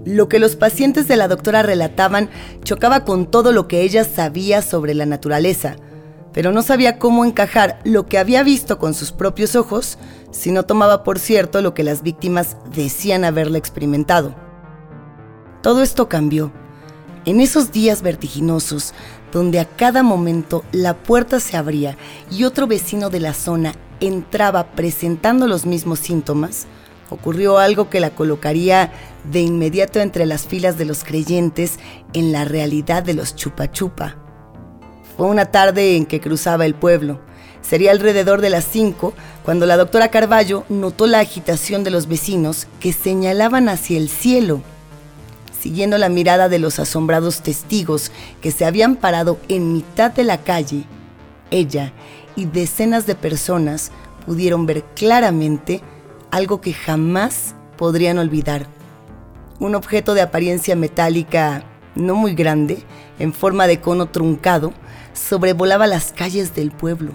Lo 0.06 0.30
que 0.30 0.40
los 0.40 0.56
pacientes 0.56 1.08
de 1.08 1.18
la 1.18 1.28
doctora 1.28 1.62
relataban 1.62 2.30
chocaba 2.64 3.06
con 3.06 3.30
todo 3.30 3.52
lo 3.52 3.68
que 3.68 3.82
ella 3.82 4.04
sabía 4.04 4.62
sobre 4.62 4.94
la 4.94 5.06
naturaleza 5.06 5.76
pero 6.34 6.52
no 6.52 6.62
sabía 6.62 7.00
cómo 7.00 7.26
encajar 7.26 7.80
lo 7.84 8.06
que 8.06 8.18
había 8.18 8.44
visto 8.44 8.80
con 8.80 8.94
sus 8.94 9.12
propios 9.12 9.56
ojos 9.56 9.98
si 10.32 10.52
no 10.52 10.64
tomaba 10.64 11.04
por 11.04 11.20
cierto 11.20 11.62
lo 11.62 11.74
que 11.74 11.84
las 11.84 12.04
víctimas 12.04 12.58
decían 12.74 13.24
haberle 13.24 13.58
experimentado. 13.58 14.36
Todo 15.62 15.82
esto 15.82 16.08
cambió. 16.08 16.54
En 17.26 17.42
esos 17.42 17.72
días 17.72 18.02
vertiginosos, 18.02 18.94
donde 19.32 19.60
a 19.60 19.66
cada 19.66 20.04
momento 20.04 20.64
la 20.72 20.96
puerta 20.96 21.40
se 21.40 21.58
abría 21.58 21.98
y 22.32 22.46
otro 22.46 22.66
vecino 22.66 23.10
de 23.10 23.20
la 23.20 23.34
zona 23.34 23.74
entraba 24.00 24.72
presentando 24.72 25.48
los 25.48 25.66
mismos 25.66 26.00
síntomas, 26.00 26.66
ocurrió 27.10 27.58
algo 27.58 27.90
que 27.90 28.00
la 28.00 28.12
colocaría 28.12 28.92
de 29.30 29.42
inmediato 29.42 30.00
entre 30.00 30.26
las 30.26 30.46
filas 30.48 30.78
de 30.78 30.86
los 30.86 31.04
creyentes 31.04 31.80
en 32.14 32.32
la 32.32 32.46
realidad 32.46 33.04
de 33.04 33.14
los 33.14 33.36
chupa 33.36 33.72
chupa. 33.72 34.16
Fue 35.18 35.28
una 35.28 35.46
tarde 35.46 35.98
en 35.98 36.06
que 36.06 36.22
cruzaba 36.22 36.66
el 36.66 36.76
pueblo. 36.76 37.20
Sería 37.62 37.92
alrededor 37.92 38.40
de 38.40 38.50
las 38.50 38.64
5 38.64 39.14
cuando 39.44 39.66
la 39.66 39.76
doctora 39.76 40.10
Carballo 40.10 40.64
notó 40.70 41.08
la 41.08 41.20
agitación 41.20 41.84
de 41.84 41.92
los 41.92 42.08
vecinos 42.08 42.68
que 42.80 42.94
señalaban 42.94 43.68
hacia 43.68 43.98
el 43.98 44.08
cielo. 44.08 44.62
Siguiendo 45.60 45.98
la 45.98 46.08
mirada 46.08 46.48
de 46.48 46.58
los 46.58 46.80
asombrados 46.80 47.42
testigos 47.42 48.12
que 48.42 48.52
se 48.52 48.64
habían 48.64 48.96
parado 48.96 49.38
en 49.50 49.74
mitad 49.74 50.10
de 50.10 50.24
la 50.24 50.38
calle, 50.38 50.86
ella 51.52 51.92
y 52.38 52.46
decenas 52.46 53.06
de 53.06 53.16
personas 53.16 53.92
pudieron 54.26 54.66
ver 54.66 54.84
claramente 54.96 55.82
algo 56.32 56.62
que 56.62 56.72
jamás 56.72 57.56
podrían 57.78 58.20
olvidar. 58.20 58.68
Un 59.60 59.76
objeto 59.76 60.14
de 60.14 60.22
apariencia 60.22 60.78
metálica 60.78 61.66
no 61.96 62.16
muy 62.16 62.36
grande, 62.36 62.84
en 63.18 63.34
forma 63.34 63.68
de 63.68 63.82
cono 63.82 64.06
truncado, 64.06 64.72
sobrevolaba 65.14 65.88
las 65.88 66.14
calles 66.14 66.56
del 66.56 66.72
pueblo. 66.72 67.12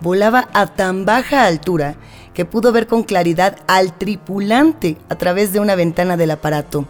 Volaba 0.00 0.48
a 0.52 0.66
tan 0.66 1.06
baja 1.06 1.46
altura 1.46 1.94
que 2.34 2.44
pudo 2.44 2.72
ver 2.72 2.86
con 2.86 3.02
claridad 3.02 3.56
al 3.66 3.96
tripulante 3.96 4.98
a 5.08 5.14
través 5.14 5.54
de 5.54 5.60
una 5.60 5.74
ventana 5.74 6.18
del 6.18 6.32
aparato. 6.32 6.86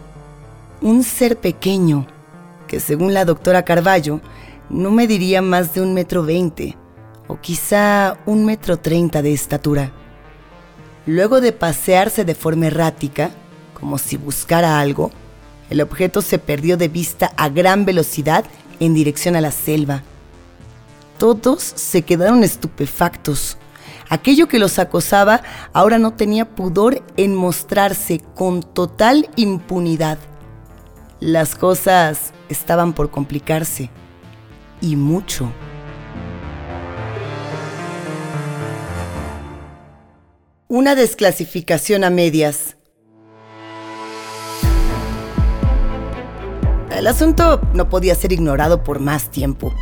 Un 0.83 1.03
ser 1.03 1.39
pequeño, 1.39 2.07
que 2.67 2.81
según 2.81 3.13
la 3.13 3.23
doctora 3.23 3.63
Carballo, 3.63 4.19
no 4.69 4.91
mediría 4.91 5.41
más 5.41 5.73
de 5.73 5.79
un 5.79 5.93
metro 5.93 6.23
veinte, 6.23 6.77
o 7.29 7.39
quizá 7.39 8.17
un 8.25 8.43
metro 8.43 8.75
treinta 8.75 9.21
de 9.21 9.31
estatura. 9.31 9.93
Luego 11.05 11.39
de 11.39 11.53
pasearse 11.53 12.25
de 12.25 12.35
forma 12.35 12.67
errática, 12.67 13.31
como 13.79 13.97
si 13.97 14.17
buscara 14.17 14.81
algo, 14.81 15.11
el 15.69 15.79
objeto 15.79 16.21
se 16.21 16.37
perdió 16.37 16.75
de 16.75 16.89
vista 16.89 17.31
a 17.37 17.47
gran 17.47 17.85
velocidad 17.85 18.43
en 18.81 18.93
dirección 18.93 19.37
a 19.37 19.41
la 19.41 19.51
selva. 19.51 20.03
Todos 21.17 21.63
se 21.63 22.01
quedaron 22.01 22.43
estupefactos. 22.43 23.57
Aquello 24.09 24.49
que 24.49 24.59
los 24.59 24.79
acosaba 24.79 25.43
ahora 25.71 25.97
no 25.97 26.11
tenía 26.11 26.55
pudor 26.55 27.01
en 27.15 27.35
mostrarse 27.35 28.19
con 28.35 28.61
total 28.61 29.29
impunidad. 29.37 30.17
Las 31.25 31.55
cosas 31.55 32.33
estaban 32.49 32.91
por 32.91 33.09
complicarse. 33.09 33.89
Y 34.81 34.97
mucho. 34.97 35.53
Una 40.67 40.95
desclasificación 40.95 42.03
a 42.03 42.09
medias. 42.09 42.75
El 46.91 47.07
asunto 47.07 47.61
no 47.73 47.87
podía 47.87 48.15
ser 48.15 48.33
ignorado 48.33 48.83
por 48.83 48.99
más 48.99 49.31
tiempo. 49.31 49.73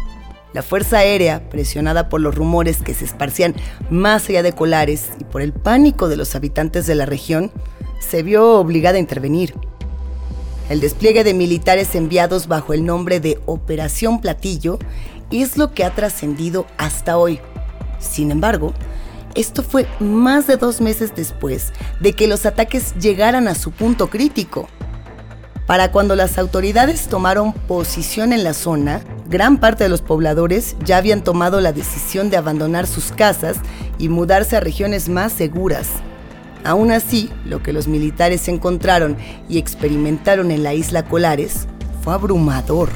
La 0.53 0.61
Fuerza 0.61 0.99
Aérea, 0.99 1.49
presionada 1.49 2.07
por 2.07 2.21
los 2.21 2.35
rumores 2.35 2.83
que 2.83 2.93
se 2.93 3.05
esparcían 3.05 3.55
más 3.89 4.29
allá 4.29 4.43
de 4.43 4.53
Colares 4.53 5.09
y 5.19 5.23
por 5.23 5.41
el 5.41 5.53
pánico 5.53 6.07
de 6.07 6.17
los 6.17 6.35
habitantes 6.35 6.85
de 6.85 6.93
la 6.93 7.07
región, 7.07 7.51
se 7.99 8.21
vio 8.21 8.59
obligada 8.59 8.97
a 8.97 9.01
intervenir. 9.01 9.55
El 10.71 10.79
despliegue 10.79 11.25
de 11.25 11.33
militares 11.33 11.95
enviados 11.95 12.47
bajo 12.47 12.71
el 12.71 12.85
nombre 12.85 13.19
de 13.19 13.41
Operación 13.45 14.21
Platillo 14.21 14.79
es 15.29 15.57
lo 15.57 15.73
que 15.73 15.83
ha 15.83 15.93
trascendido 15.93 16.65
hasta 16.77 17.17
hoy. 17.17 17.41
Sin 17.99 18.31
embargo, 18.31 18.73
esto 19.35 19.63
fue 19.63 19.85
más 19.99 20.47
de 20.47 20.55
dos 20.55 20.79
meses 20.79 21.13
después 21.13 21.73
de 21.99 22.13
que 22.13 22.25
los 22.25 22.45
ataques 22.45 22.95
llegaran 22.95 23.49
a 23.49 23.55
su 23.55 23.71
punto 23.71 24.09
crítico. 24.09 24.69
Para 25.67 25.91
cuando 25.91 26.15
las 26.15 26.37
autoridades 26.37 27.09
tomaron 27.09 27.51
posición 27.51 28.31
en 28.31 28.45
la 28.45 28.53
zona, 28.53 29.01
gran 29.27 29.59
parte 29.59 29.83
de 29.83 29.89
los 29.89 30.01
pobladores 30.01 30.77
ya 30.85 30.95
habían 30.95 31.21
tomado 31.21 31.59
la 31.59 31.73
decisión 31.73 32.29
de 32.29 32.37
abandonar 32.37 32.87
sus 32.87 33.11
casas 33.11 33.57
y 33.97 34.07
mudarse 34.07 34.55
a 34.55 34.61
regiones 34.61 35.09
más 35.09 35.33
seguras. 35.33 35.89
Aún 36.63 36.91
así, 36.91 37.29
lo 37.45 37.63
que 37.63 37.73
los 37.73 37.87
militares 37.87 38.47
encontraron 38.47 39.17
y 39.49 39.57
experimentaron 39.57 40.51
en 40.51 40.63
la 40.63 40.73
isla 40.73 41.05
Colares 41.05 41.67
fue 42.03 42.13
abrumador. 42.13 42.89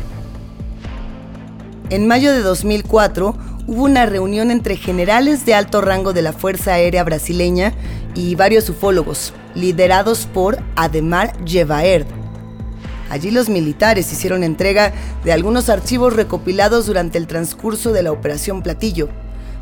En 1.89 2.07
mayo 2.07 2.31
de 2.31 2.41
2004 2.41 3.35
hubo 3.67 3.83
una 3.83 4.05
reunión 4.05 4.51
entre 4.51 4.75
generales 4.75 5.45
de 5.45 5.55
alto 5.55 5.81
rango 5.81 6.13
de 6.13 6.21
la 6.21 6.33
Fuerza 6.33 6.73
Aérea 6.73 7.03
Brasileña 7.03 7.73
y 8.13 8.35
varios 8.35 8.69
ufólogos, 8.69 9.33
liderados 9.55 10.27
por 10.31 10.57
Ademar 10.75 11.33
Jevaerd. 11.45 12.07
Allí 13.09 13.29
los 13.31 13.49
militares 13.49 14.11
hicieron 14.11 14.43
entrega 14.43 14.93
de 15.23 15.31
algunos 15.31 15.69
archivos 15.69 16.15
recopilados 16.15 16.87
durante 16.87 17.17
el 17.17 17.27
transcurso 17.27 17.91
de 17.91 18.03
la 18.03 18.11
Operación 18.11 18.63
Platillo. 18.63 19.09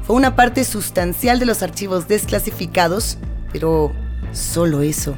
Fue 0.03 0.15
una 0.15 0.35
parte 0.35 0.63
sustancial 0.63 1.39
de 1.39 1.45
los 1.45 1.61
archivos 1.61 2.07
desclasificados, 2.07 3.17
pero 3.53 3.93
solo 4.33 4.81
eso, 4.81 5.15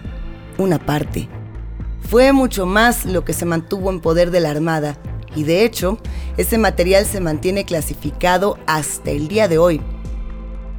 una 0.60 0.77
parte. 0.77 1.27
Fue 2.08 2.32
mucho 2.34 2.68
más 2.68 3.06
lo 3.06 3.25
que 3.25 3.34
se 3.34 3.46
mantuvo 3.46 3.89
en 3.89 4.01
poder 4.01 4.30
de 4.30 4.42
la 4.42 4.51
Armada, 4.51 4.98
y 5.36 5.44
de 5.44 5.65
hecho, 5.65 5.98
ese 6.38 6.58
material 6.58 7.06
se 7.06 7.20
mantiene 7.20 7.65
clasificado 7.65 8.60
hasta 8.68 9.10
el 9.12 9.27
día 9.27 9.48
de 9.48 9.58
hoy. 9.58 9.82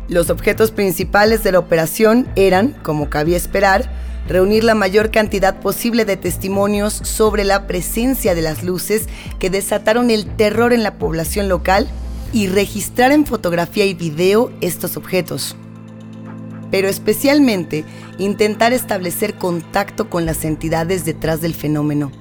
Los 0.09 0.31
objetos 0.31 0.71
principales 0.71 1.43
de 1.43 1.53
la 1.53 1.59
operación 1.59 2.29
eran, 2.37 2.77
como 2.83 3.11
cabía 3.11 3.37
esperar, 3.37 3.91
reunir 4.29 4.65
la 4.65 4.75
mayor 4.75 5.11
cantidad 5.11 5.61
posible 5.61 6.05
de 6.05 6.17
testimonios 6.17 6.93
sobre 6.93 7.45
la 7.45 7.67
presencia 7.67 8.35
de 8.35 8.43
las 8.43 8.63
luces 8.63 9.07
que 9.39 9.51
desataron 9.51 10.11
el 10.11 10.27
terror 10.37 10.73
en 10.73 10.83
la 10.83 10.99
población 10.99 11.49
local 11.49 11.89
y 12.33 12.49
registrar 12.49 13.13
en 13.13 13.27
fotografía 13.27 13.85
y 13.85 13.95
video 13.95 14.53
estos 14.61 14.97
objetos. 14.97 15.57
Pero 16.71 16.89
especialmente 16.89 17.85
intentar 18.19 18.73
establecer 18.73 19.35
contacto 19.35 20.11
con 20.11 20.27
las 20.27 20.45
entidades 20.45 21.05
detrás 21.05 21.41
del 21.41 21.55
fenómeno. 21.55 22.13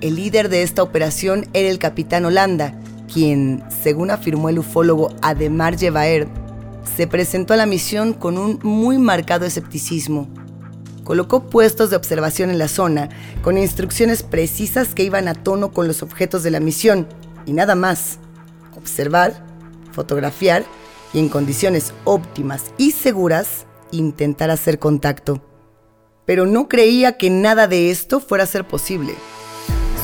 El 0.00 0.16
líder 0.16 0.48
de 0.48 0.62
esta 0.62 0.82
operación 0.82 1.46
era 1.52 1.68
el 1.68 1.78
capitán 1.78 2.24
Holanda, 2.24 2.78
quien, 3.12 3.62
según 3.82 4.10
afirmó 4.10 4.48
el 4.48 4.58
ufólogo 4.58 5.14
Ademar 5.22 5.78
Jevaer, 5.78 6.28
se 6.96 7.06
presentó 7.06 7.54
a 7.54 7.56
la 7.56 7.66
misión 7.66 8.12
con 8.12 8.38
un 8.38 8.58
muy 8.62 8.98
marcado 8.98 9.44
escepticismo 9.44 10.28
colocó 11.06 11.48
puestos 11.48 11.88
de 11.88 11.96
observación 11.96 12.50
en 12.50 12.58
la 12.58 12.68
zona, 12.68 13.08
con 13.42 13.56
instrucciones 13.56 14.24
precisas 14.24 14.92
que 14.92 15.04
iban 15.04 15.28
a 15.28 15.34
tono 15.34 15.70
con 15.70 15.86
los 15.86 16.02
objetos 16.02 16.42
de 16.42 16.50
la 16.50 16.60
misión, 16.60 17.06
y 17.46 17.52
nada 17.52 17.76
más. 17.76 18.18
Observar, 18.76 19.46
fotografiar 19.92 20.64
y 21.16 21.18
en 21.18 21.28
condiciones 21.28 21.94
óptimas 22.04 22.66
y 22.78 22.92
seguras, 22.92 23.66
intentar 23.90 24.52
hacer 24.52 24.78
contacto. 24.78 25.42
Pero 26.26 26.46
no 26.46 26.68
creía 26.68 27.18
que 27.18 27.28
nada 27.28 27.66
de 27.66 27.90
esto 27.90 28.20
fuera 28.20 28.44
a 28.44 28.46
ser 28.46 28.68
posible. 28.68 29.14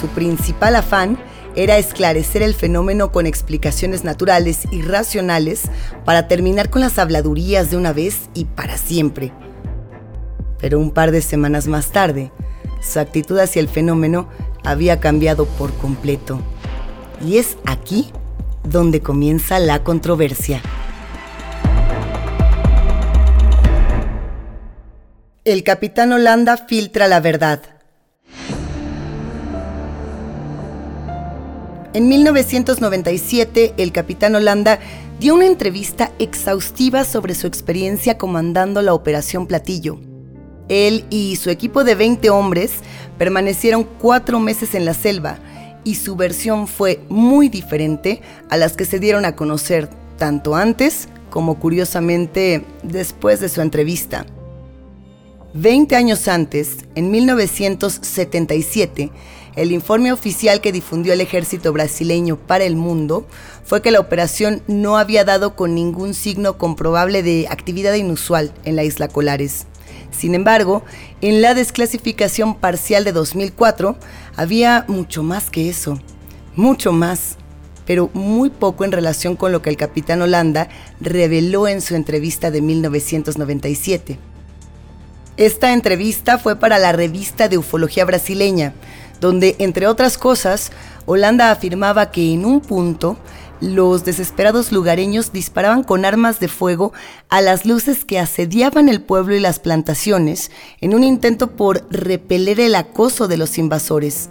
Su 0.00 0.09
principal 0.09 0.75
afán 0.75 1.16
era 1.54 1.78
esclarecer 1.78 2.42
el 2.42 2.57
fenómeno 2.57 3.12
con 3.12 3.26
explicaciones 3.26 4.02
naturales 4.02 4.66
y 4.73 4.83
racionales 4.83 5.62
para 6.04 6.26
terminar 6.26 6.69
con 6.69 6.81
las 6.81 6.99
habladurías 6.99 7.71
de 7.71 7.76
una 7.76 7.92
vez 7.92 8.31
y 8.35 8.47
para 8.47 8.76
siempre 8.76 9.33
pero 10.62 10.78
un 10.78 10.92
par 10.92 11.11
de 11.11 11.21
semanas 11.21 11.66
más 11.66 11.90
tarde, 11.90 12.31
su 12.81 13.00
actitud 13.00 13.37
hacia 13.38 13.61
el 13.61 13.69
fenómeno 13.69 14.28
había 14.64 15.00
cambiado 15.00 15.45
por 15.45 15.75
completo. 15.75 16.40
Y 17.26 17.38
es 17.38 17.59
aquí 17.66 18.12
donde 18.62 19.00
comienza 19.00 19.59
la 19.59 19.83
controversia. 19.83 20.62
El 25.44 25.64
capitán 25.64 26.12
Holanda 26.12 26.56
filtra 26.56 27.08
la 27.08 27.20
verdad. 27.20 27.61
En 31.94 32.09
1997, 32.09 33.74
el 33.76 33.92
capitán 33.92 34.35
Holanda 34.35 34.78
dio 35.20 35.35
una 35.35 35.46
entrevista 35.46 36.11
exhaustiva 36.18 37.05
sobre 37.05 37.35
su 37.35 37.46
experiencia 37.46 38.16
comandando 38.16 38.83
la 38.83 38.94
Operación 38.94 39.46
Platillo 39.46 39.98
él 40.72 41.05
y 41.11 41.37
su 41.37 41.50
equipo 41.50 41.85
de 41.85 41.94
20 41.94 42.31
hombres 42.31 42.72
permanecieron 43.18 43.85
cuatro 43.85 44.40
meses 44.40 44.74
en 44.74 44.85
la 44.85 44.94
selva 44.94 45.38
y 45.85 45.96
su 45.96 46.16
versión 46.16 46.66
fue 46.66 47.00
muy 47.09 47.48
diferente 47.48 48.22
a 48.48 48.57
las 48.57 48.76
que 48.76 48.85
se 48.85 48.98
dieron 48.98 49.24
a 49.24 49.37
conocer 49.37 49.88
tanto 50.16 50.55
antes 50.55 51.09
como 51.31 51.59
curiosamente 51.59 52.64
después 52.83 53.40
de 53.40 53.48
su 53.48 53.61
entrevista. 53.61 54.26
Veinte 55.54 55.96
años 55.96 56.28
antes, 56.28 56.78
en 56.94 57.10
1977, 57.10 59.10
el 59.54 59.70
informe 59.70 60.10
oficial 60.10 60.62
que 60.62 60.72
difundió 60.72 61.12
el 61.12 61.20
ejército 61.20 61.74
brasileño 61.74 62.38
para 62.38 62.64
el 62.64 62.74
mundo 62.74 63.26
fue 63.62 63.82
que 63.82 63.90
la 63.90 64.00
operación 64.00 64.62
no 64.66 64.96
había 64.96 65.26
dado 65.26 65.54
con 65.54 65.74
ningún 65.74 66.14
signo 66.14 66.56
comprobable 66.56 67.22
de 67.22 67.48
actividad 67.50 67.92
inusual 67.92 68.54
en 68.64 68.76
la 68.76 68.84
isla 68.84 69.08
Colares. 69.08 69.66
Sin 70.10 70.34
embargo, 70.34 70.84
en 71.20 71.42
la 71.42 71.52
desclasificación 71.52 72.54
parcial 72.54 73.04
de 73.04 73.12
2004 73.12 73.98
había 74.36 74.86
mucho 74.88 75.22
más 75.22 75.50
que 75.50 75.68
eso, 75.68 76.00
mucho 76.56 76.92
más, 76.92 77.36
pero 77.84 78.08
muy 78.14 78.48
poco 78.48 78.86
en 78.86 78.92
relación 78.92 79.36
con 79.36 79.52
lo 79.52 79.60
que 79.60 79.68
el 79.68 79.76
capitán 79.76 80.22
Holanda 80.22 80.70
reveló 80.98 81.68
en 81.68 81.82
su 81.82 81.94
entrevista 81.94 82.50
de 82.50 82.62
1997. 82.62 84.32
Esta 85.37 85.73
entrevista 85.73 86.38
fue 86.38 86.57
para 86.57 86.79
la 86.79 86.92
revista 86.92 87.49
de 87.49 87.57
ufología 87.57 88.05
brasileña, 88.05 88.75
donde, 89.21 89.57
entre 89.59 89.87
otras 89.87 90.18
cosas, 90.18 90.73
Holanda 91.07 91.51
afirmaba 91.51 92.11
que 92.11 92.35
en 92.35 92.45
un 92.45 92.61
punto 92.61 93.16
los 93.61 94.05
desesperados 94.05 94.73
lugareños 94.73 95.33
disparaban 95.33 95.85
con 95.85 96.05
armas 96.05 96.40
de 96.40 96.49
fuego 96.49 96.92
a 97.29 97.40
las 97.40 97.64
luces 97.64 98.05
que 98.05 98.18
asediaban 98.18 98.88
el 98.88 99.01
pueblo 99.01 99.35
y 99.35 99.40
las 99.40 99.61
plantaciones 99.61 100.51
en 100.81 100.95
un 100.95 101.05
intento 101.05 101.53
por 101.53 101.87
repeler 101.88 102.61
el 102.61 102.75
acoso 102.75 103.29
de 103.29 103.37
los 103.37 103.59
invasores. 103.59 104.31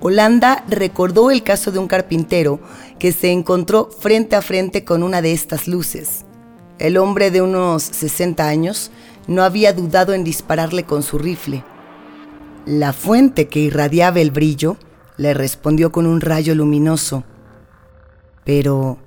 Holanda 0.00 0.64
recordó 0.68 1.30
el 1.30 1.42
caso 1.42 1.72
de 1.72 1.78
un 1.78 1.88
carpintero 1.88 2.60
que 2.98 3.12
se 3.12 3.32
encontró 3.32 3.90
frente 3.90 4.36
a 4.36 4.42
frente 4.42 4.84
con 4.84 5.02
una 5.02 5.20
de 5.20 5.32
estas 5.32 5.68
luces. 5.68 6.24
El 6.78 6.96
hombre 6.96 7.30
de 7.30 7.42
unos 7.42 7.82
60 7.82 8.46
años 8.46 8.90
no 9.30 9.42
había 9.42 9.72
dudado 9.72 10.12
en 10.12 10.24
dispararle 10.24 10.84
con 10.84 11.02
su 11.02 11.16
rifle. 11.16 11.64
La 12.66 12.92
fuente 12.92 13.48
que 13.48 13.60
irradiaba 13.60 14.20
el 14.20 14.30
brillo 14.30 14.76
le 15.16 15.32
respondió 15.32 15.90
con 15.90 16.06
un 16.06 16.20
rayo 16.20 16.54
luminoso 16.54 17.24
pero 18.44 18.98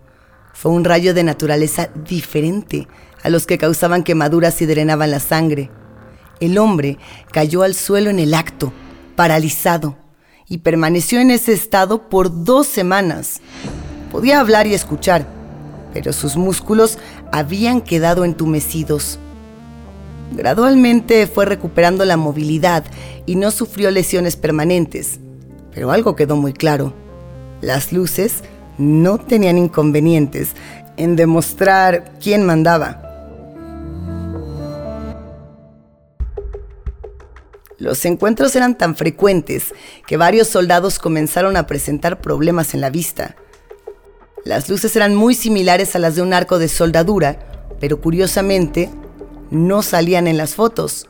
fue 0.54 0.72
un 0.72 0.86
rayo 0.86 1.14
de 1.14 1.24
naturaleza 1.24 1.90
diferente 2.06 2.88
a 3.24 3.30
los 3.30 3.46
que 3.46 3.58
causaban 3.58 4.04
quemaduras 4.04 4.62
y 4.62 4.66
drenaban 4.66 5.12
la 5.12 5.20
sangre. 5.20 5.70
El 6.40 6.58
hombre 6.58 6.98
cayó 7.32 7.64
al 7.64 7.74
suelo 7.74 8.10
en 8.10 8.20
el 8.20 8.34
acto, 8.34 8.72
paralizado, 9.16 9.98
y 10.48 10.60
permaneció 10.60 11.20
en 11.20 11.32
ese 11.32 11.54
estado 11.54 12.10
por 12.10 12.46
dos 12.46 12.68
semanas. 12.68 13.42
Podía 14.12 14.40
hablar 14.40 14.68
y 14.68 14.74
escuchar, 14.74 15.26
pero 15.94 16.14
sus 16.14 16.36
músculos 16.36 16.98
habían 17.32 17.82
quedado 17.82 18.26
entumecidos. 18.26 19.20
Gradualmente 20.36 21.28
fue 21.28 21.46
recuperando 21.46 22.06
la 22.06 22.18
movilidad 22.18 22.84
y 23.28 23.36
no 23.36 23.52
sufrió 23.52 23.92
lesiones 23.92 24.36
permanentes, 24.36 25.20
pero 25.72 25.92
algo 25.92 26.16
quedó 26.16 26.36
muy 26.36 26.54
claro. 26.54 26.92
Las 27.62 27.94
luces 27.94 28.44
no 28.80 29.20
tenían 29.20 29.60
inconvenientes 29.60 30.54
en 30.98 31.16
demostrar 31.16 32.14
quién 32.20 32.46
mandaba. 32.46 33.00
Los 37.78 38.04
encuentros 38.06 38.56
eran 38.56 38.76
tan 38.76 38.96
frecuentes 38.96 39.74
que 40.08 40.18
varios 40.18 40.48
soldados 40.48 40.98
comenzaron 40.98 41.58
a 41.58 41.68
presentar 41.68 42.22
problemas 42.22 42.74
en 42.74 42.82
la 42.82 42.90
vista. 42.90 43.36
Las 44.46 44.68
luces 44.68 44.96
eran 44.96 45.16
muy 45.16 45.36
similares 45.36 45.96
a 45.96 46.00
las 46.00 46.16
de 46.16 46.24
un 46.24 46.34
arco 46.34 46.58
de 46.58 46.70
soldadura, 46.70 47.40
pero 47.80 48.02
curiosamente 48.02 48.90
no 49.52 49.82
salían 49.82 50.28
en 50.28 50.38
las 50.38 50.56
fotos. 50.56 51.08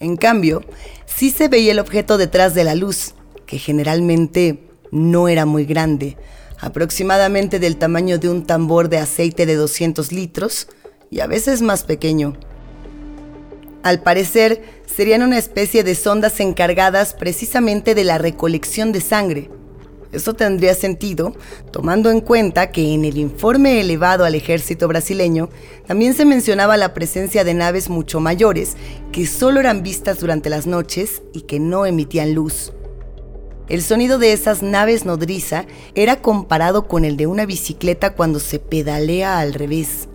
En 0.00 0.16
cambio, 0.16 0.62
sí 1.06 1.30
se 1.30 1.48
veía 1.48 1.72
el 1.72 1.78
objeto 1.78 2.18
detrás 2.18 2.54
de 2.54 2.64
la 2.64 2.74
luz, 2.74 3.14
que 3.46 3.58
generalmente 3.58 4.68
no 4.90 5.28
era 5.28 5.46
muy 5.46 5.64
grande, 5.64 6.16
aproximadamente 6.60 7.58
del 7.58 7.76
tamaño 7.76 8.18
de 8.18 8.28
un 8.28 8.46
tambor 8.46 8.88
de 8.88 8.98
aceite 8.98 9.46
de 9.46 9.56
200 9.56 10.12
litros 10.12 10.68
y 11.10 11.20
a 11.20 11.26
veces 11.26 11.62
más 11.62 11.84
pequeño. 11.84 12.34
Al 13.82 14.02
parecer, 14.02 14.62
serían 14.86 15.22
una 15.22 15.36
especie 15.36 15.84
de 15.84 15.94
sondas 15.94 16.40
encargadas 16.40 17.12
precisamente 17.14 17.94
de 17.94 18.04
la 18.04 18.16
recolección 18.16 18.92
de 18.92 19.00
sangre. 19.00 19.50
Esto 20.14 20.34
tendría 20.34 20.74
sentido 20.74 21.34
tomando 21.72 22.08
en 22.08 22.20
cuenta 22.20 22.70
que 22.70 22.94
en 22.94 23.04
el 23.04 23.18
informe 23.18 23.80
elevado 23.80 24.24
al 24.24 24.36
ejército 24.36 24.86
brasileño 24.86 25.48
también 25.88 26.14
se 26.14 26.24
mencionaba 26.24 26.76
la 26.76 26.94
presencia 26.94 27.42
de 27.42 27.52
naves 27.52 27.90
mucho 27.90 28.20
mayores 28.20 28.76
que 29.10 29.26
solo 29.26 29.58
eran 29.58 29.82
vistas 29.82 30.20
durante 30.20 30.50
las 30.50 30.68
noches 30.68 31.22
y 31.32 31.42
que 31.42 31.58
no 31.58 31.84
emitían 31.84 32.32
luz. 32.32 32.72
El 33.68 33.82
sonido 33.82 34.18
de 34.18 34.32
esas 34.32 34.62
naves 34.62 35.04
nodriza 35.04 35.66
era 35.96 36.22
comparado 36.22 36.86
con 36.86 37.04
el 37.04 37.16
de 37.16 37.26
una 37.26 37.44
bicicleta 37.44 38.14
cuando 38.14 38.38
se 38.38 38.60
pedalea 38.60 39.40
al 39.40 39.52
revés. 39.52 40.08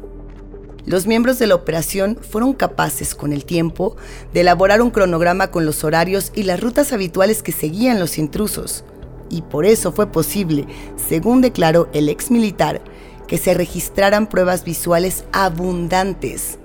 Los 0.86 1.08
miembros 1.08 1.40
de 1.40 1.48
la 1.48 1.56
operación 1.56 2.18
fueron 2.22 2.54
capaces, 2.54 3.16
con 3.16 3.34
el 3.34 3.44
tiempo, 3.44 3.98
de 4.34 4.42
elaborar 4.42 4.82
un 4.82 4.92
cronograma 4.92 5.52
con 5.52 5.66
los 5.66 5.84
horarios 5.84 6.32
y 6.36 6.44
las 6.44 6.62
rutas 6.62 6.94
habituales 6.94 7.44
que 7.44 7.52
seguían 7.52 8.00
los 8.00 8.18
intrusos 8.18 8.86
y 9.30 9.42
por 9.42 9.66
eso 9.66 9.92
fue 9.92 10.12
posible, 10.12 10.66
según 10.96 11.42
declaró 11.42 11.90
el 11.94 12.10
ex 12.10 12.32
militar, 12.32 12.82
que 13.28 13.38
se 13.38 13.54
registraran 13.54 14.28
pruebas 14.28 14.64
visuales 14.64 15.26
abundantes. 15.32 16.58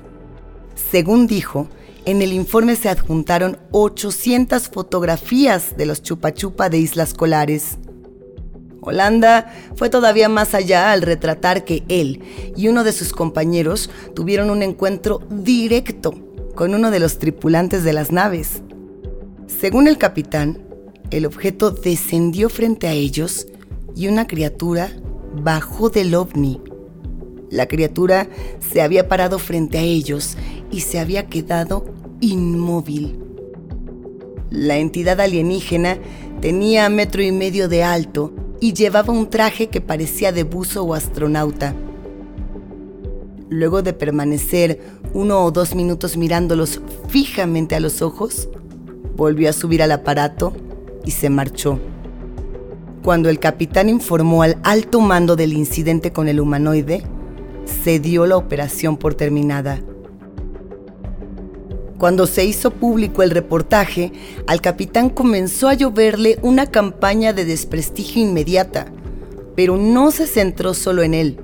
Según 0.90 1.26
dijo, 1.26 1.68
en 2.06 2.22
el 2.22 2.32
informe 2.32 2.76
se 2.76 2.88
adjuntaron 2.88 3.58
800 3.70 4.68
fotografías 4.68 5.76
de 5.76 5.86
los 5.86 6.02
chupachupa 6.02 6.68
de 6.68 6.78
Islas 6.78 7.14
Colares. 7.14 7.78
Holanda 8.80 9.52
fue 9.76 9.88
todavía 9.88 10.28
más 10.28 10.54
allá 10.54 10.92
al 10.92 11.02
retratar 11.02 11.64
que 11.64 11.84
él 11.88 12.22
y 12.54 12.68
uno 12.68 12.84
de 12.84 12.92
sus 12.92 13.12
compañeros 13.12 13.90
tuvieron 14.14 14.50
un 14.50 14.62
encuentro 14.62 15.20
directo 15.30 16.12
con 16.54 16.74
uno 16.74 16.90
de 16.90 17.00
los 17.00 17.18
tripulantes 17.18 17.82
de 17.84 17.94
las 17.94 18.12
naves. 18.12 18.62
Según 19.46 19.88
el 19.88 19.96
capitán, 19.96 20.62
el 21.10 21.26
objeto 21.26 21.70
descendió 21.70 22.48
frente 22.48 22.88
a 22.88 22.92
ellos 22.92 23.46
y 23.94 24.08
una 24.08 24.26
criatura 24.26 24.90
bajó 25.42 25.90
del 25.90 26.14
ovni. 26.14 26.60
La 27.50 27.66
criatura 27.66 28.28
se 28.58 28.82
había 28.82 29.08
parado 29.08 29.38
frente 29.38 29.78
a 29.78 29.82
ellos 29.82 30.36
y 30.70 30.80
se 30.80 30.98
había 30.98 31.26
quedado 31.26 31.84
inmóvil. 32.20 33.18
La 34.50 34.78
entidad 34.78 35.20
alienígena 35.20 35.98
tenía 36.40 36.88
metro 36.88 37.22
y 37.22 37.32
medio 37.32 37.68
de 37.68 37.84
alto 37.84 38.32
y 38.60 38.72
llevaba 38.72 39.12
un 39.12 39.30
traje 39.30 39.68
que 39.68 39.80
parecía 39.80 40.32
de 40.32 40.42
buzo 40.42 40.84
o 40.84 40.94
astronauta. 40.94 41.74
Luego 43.50 43.82
de 43.82 43.92
permanecer 43.92 44.80
uno 45.12 45.44
o 45.44 45.50
dos 45.50 45.74
minutos 45.74 46.16
mirándolos 46.16 46.80
fijamente 47.08 47.74
a 47.76 47.80
los 47.80 48.02
ojos, 48.02 48.48
volvió 49.16 49.48
a 49.50 49.52
subir 49.52 49.82
al 49.82 49.92
aparato 49.92 50.54
y 51.04 51.10
se 51.10 51.30
marchó. 51.30 51.78
Cuando 53.02 53.28
el 53.28 53.38
capitán 53.38 53.88
informó 53.88 54.42
al 54.42 54.56
alto 54.62 55.00
mando 55.00 55.36
del 55.36 55.52
incidente 55.52 56.10
con 56.12 56.28
el 56.28 56.40
humanoide, 56.40 57.02
se 57.84 57.98
dio 58.00 58.26
la 58.26 58.36
operación 58.36 58.96
por 58.96 59.14
terminada. 59.14 59.80
Cuando 61.98 62.26
se 62.26 62.44
hizo 62.44 62.70
público 62.70 63.22
el 63.22 63.30
reportaje, 63.30 64.12
al 64.46 64.60
capitán 64.60 65.10
comenzó 65.10 65.68
a 65.68 65.74
lloverle 65.74 66.38
una 66.42 66.66
campaña 66.66 67.32
de 67.32 67.44
desprestigio 67.44 68.22
inmediata, 68.22 68.86
pero 69.54 69.76
no 69.76 70.10
se 70.10 70.26
centró 70.26 70.74
solo 70.74 71.02
en 71.02 71.14
él. 71.14 71.40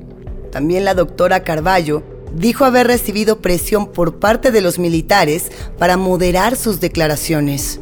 También 0.51 0.85
la 0.85 0.95
doctora 0.95 1.45
Carballo 1.45 2.03
dijo 2.35 2.65
haber 2.65 2.87
recibido 2.87 3.41
presión 3.41 3.93
por 3.93 4.19
parte 4.19 4.51
de 4.51 4.61
los 4.61 4.79
militares 4.79 5.51
para 5.79 5.97
moderar 5.97 6.57
sus 6.57 6.81
declaraciones. 6.81 7.81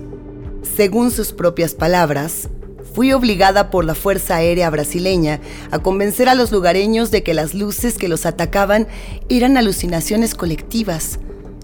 Según 0.77 1.11
sus 1.11 1.33
propias 1.33 1.75
palabras, 1.75 2.49
fui 2.95 3.13
obligada 3.13 3.71
por 3.71 3.85
la 3.85 3.95
Fuerza 3.95 4.37
Aérea 4.37 4.71
brasileña 4.71 5.41
a 5.71 5.79
convencer 5.81 6.29
a 6.29 6.35
los 6.35 6.51
lugareños 6.53 7.11
de 7.11 7.23
que 7.23 7.35
las 7.35 7.55
luces 7.55 7.99
que 7.99 8.09
los 8.09 8.27
atacaban 8.27 8.89
eran 9.29 9.57
alucinaciones 9.57 10.35
colectivas 10.35 11.19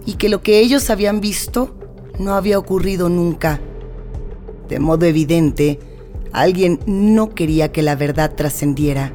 y 0.07 0.15
que 0.15 0.29
lo 0.29 0.43
que 0.43 0.61
ellos 0.61 0.91
habían 0.91 1.21
visto 1.21 1.75
no 2.19 2.35
había 2.35 2.59
ocurrido 2.59 3.09
nunca. 3.09 3.61
De 4.69 4.79
modo 4.79 5.07
evidente, 5.07 5.79
alguien 6.33 6.81
no 6.87 7.35
quería 7.35 7.73
que 7.73 7.83
la 7.83 7.97
verdad 7.97 8.35
trascendiera. 8.35 9.13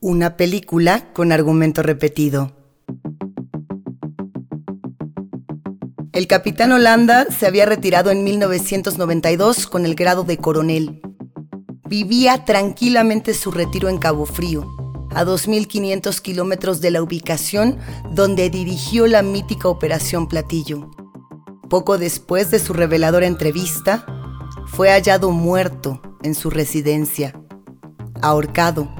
Una 0.00 0.36
película 0.36 1.12
con 1.12 1.30
argumento 1.30 1.82
repetido. 1.82 2.61
El 6.12 6.26
capitán 6.26 6.72
Holanda 6.72 7.26
se 7.30 7.46
había 7.46 7.64
retirado 7.64 8.10
en 8.10 8.22
1992 8.22 9.66
con 9.66 9.86
el 9.86 9.94
grado 9.94 10.24
de 10.24 10.36
coronel. 10.36 11.00
Vivía 11.88 12.44
tranquilamente 12.44 13.32
su 13.32 13.50
retiro 13.50 13.88
en 13.88 13.96
Cabo 13.96 14.26
Frío, 14.26 14.66
a 15.14 15.24
2.500 15.24 16.20
kilómetros 16.20 16.82
de 16.82 16.90
la 16.90 17.02
ubicación 17.02 17.78
donde 18.10 18.50
dirigió 18.50 19.06
la 19.06 19.22
mítica 19.22 19.68
Operación 19.68 20.28
Platillo. 20.28 20.90
Poco 21.70 21.96
después 21.96 22.50
de 22.50 22.58
su 22.58 22.74
reveladora 22.74 23.26
entrevista, 23.26 24.04
fue 24.66 24.90
hallado 24.90 25.30
muerto 25.30 26.02
en 26.22 26.34
su 26.34 26.50
residencia, 26.50 27.32
ahorcado. 28.20 28.94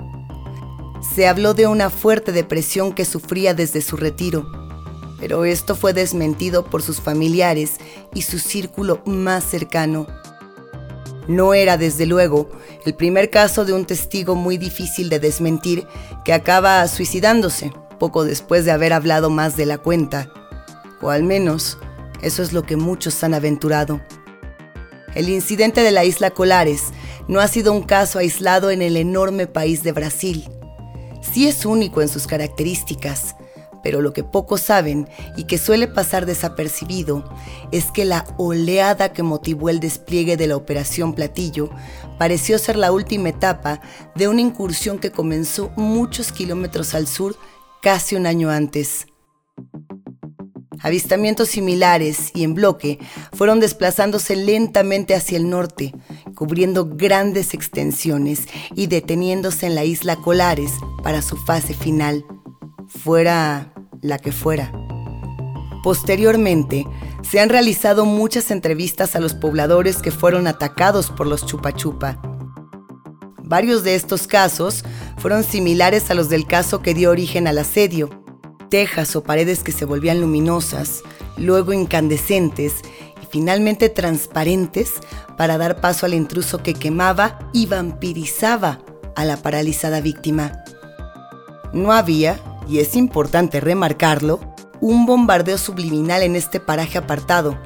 Se 1.14 1.28
habló 1.28 1.52
de 1.52 1.66
una 1.66 1.90
fuerte 1.90 2.32
depresión 2.32 2.94
que 2.94 3.04
sufría 3.04 3.52
desde 3.52 3.82
su 3.82 3.98
retiro 3.98 4.61
pero 5.22 5.44
esto 5.44 5.76
fue 5.76 5.92
desmentido 5.92 6.64
por 6.64 6.82
sus 6.82 7.00
familiares 7.00 7.76
y 8.12 8.22
su 8.22 8.40
círculo 8.40 9.02
más 9.06 9.44
cercano. 9.44 10.08
No 11.28 11.54
era, 11.54 11.76
desde 11.76 12.06
luego, 12.06 12.50
el 12.84 12.96
primer 12.96 13.30
caso 13.30 13.64
de 13.64 13.72
un 13.72 13.84
testigo 13.84 14.34
muy 14.34 14.58
difícil 14.58 15.08
de 15.08 15.20
desmentir 15.20 15.86
que 16.24 16.32
acaba 16.32 16.88
suicidándose 16.88 17.72
poco 18.00 18.24
después 18.24 18.64
de 18.64 18.72
haber 18.72 18.92
hablado 18.92 19.30
más 19.30 19.56
de 19.56 19.64
la 19.64 19.78
cuenta. 19.78 20.28
O 21.00 21.10
al 21.10 21.22
menos, 21.22 21.78
eso 22.20 22.42
es 22.42 22.52
lo 22.52 22.64
que 22.64 22.74
muchos 22.74 23.22
han 23.22 23.34
aventurado. 23.34 24.00
El 25.14 25.28
incidente 25.28 25.82
de 25.82 25.92
la 25.92 26.04
isla 26.04 26.32
Colares 26.32 26.86
no 27.28 27.38
ha 27.38 27.46
sido 27.46 27.72
un 27.72 27.82
caso 27.84 28.18
aislado 28.18 28.72
en 28.72 28.82
el 28.82 28.96
enorme 28.96 29.46
país 29.46 29.84
de 29.84 29.92
Brasil. 29.92 30.50
Sí 31.20 31.46
es 31.46 31.64
único 31.64 32.02
en 32.02 32.08
sus 32.08 32.26
características, 32.26 33.36
pero 33.82 34.00
lo 34.00 34.12
que 34.12 34.24
pocos 34.24 34.60
saben 34.60 35.08
y 35.36 35.44
que 35.44 35.58
suele 35.58 35.88
pasar 35.88 36.26
desapercibido 36.26 37.24
es 37.72 37.90
que 37.90 38.04
la 38.04 38.24
oleada 38.38 39.12
que 39.12 39.22
motivó 39.22 39.68
el 39.68 39.80
despliegue 39.80 40.36
de 40.36 40.46
la 40.46 40.56
Operación 40.56 41.14
Platillo 41.14 41.70
pareció 42.18 42.58
ser 42.58 42.76
la 42.76 42.92
última 42.92 43.30
etapa 43.30 43.80
de 44.14 44.28
una 44.28 44.40
incursión 44.40 44.98
que 44.98 45.10
comenzó 45.10 45.70
muchos 45.76 46.32
kilómetros 46.32 46.94
al 46.94 47.06
sur 47.06 47.36
casi 47.82 48.14
un 48.14 48.26
año 48.26 48.50
antes. 48.50 49.06
Avistamientos 50.80 51.48
similares 51.48 52.32
y 52.34 52.42
en 52.42 52.54
bloque 52.54 52.98
fueron 53.32 53.60
desplazándose 53.60 54.34
lentamente 54.34 55.14
hacia 55.14 55.36
el 55.36 55.48
norte, 55.48 55.94
cubriendo 56.34 56.86
grandes 56.86 57.54
extensiones 57.54 58.48
y 58.74 58.88
deteniéndose 58.88 59.66
en 59.66 59.76
la 59.76 59.84
isla 59.84 60.16
Colares 60.16 60.72
para 61.04 61.22
su 61.22 61.36
fase 61.36 61.72
final 61.72 62.24
fuera 62.98 63.72
la 64.00 64.18
que 64.18 64.32
fuera. 64.32 64.72
Posteriormente, 65.82 66.86
se 67.22 67.40
han 67.40 67.48
realizado 67.48 68.04
muchas 68.04 68.50
entrevistas 68.50 69.16
a 69.16 69.20
los 69.20 69.34
pobladores 69.34 69.98
que 69.98 70.10
fueron 70.10 70.46
atacados 70.46 71.10
por 71.10 71.26
los 71.26 71.46
chupa 71.46 71.72
chupa. 71.72 72.20
Varios 73.38 73.84
de 73.84 73.94
estos 73.94 74.26
casos 74.26 74.84
fueron 75.18 75.44
similares 75.44 76.10
a 76.10 76.14
los 76.14 76.28
del 76.28 76.46
caso 76.46 76.82
que 76.82 76.94
dio 76.94 77.10
origen 77.10 77.46
al 77.46 77.58
asedio. 77.58 78.10
Tejas 78.70 79.14
o 79.16 79.22
paredes 79.22 79.62
que 79.62 79.72
se 79.72 79.84
volvían 79.84 80.20
luminosas, 80.20 81.02
luego 81.36 81.72
incandescentes 81.72 82.76
y 83.22 83.26
finalmente 83.26 83.88
transparentes 83.88 84.94
para 85.36 85.58
dar 85.58 85.80
paso 85.80 86.06
al 86.06 86.14
intruso 86.14 86.62
que 86.62 86.74
quemaba 86.74 87.38
y 87.52 87.66
vampirizaba 87.66 88.80
a 89.16 89.24
la 89.24 89.36
paralizada 89.36 90.00
víctima. 90.00 90.52
No 91.72 91.92
había, 91.92 92.40
y 92.68 92.78
es 92.78 92.96
importante 92.96 93.60
remarcarlo, 93.60 94.40
un 94.80 95.06
bombardeo 95.06 95.58
subliminal 95.58 96.22
en 96.22 96.36
este 96.36 96.60
paraje 96.60 96.98
apartado. 96.98 97.58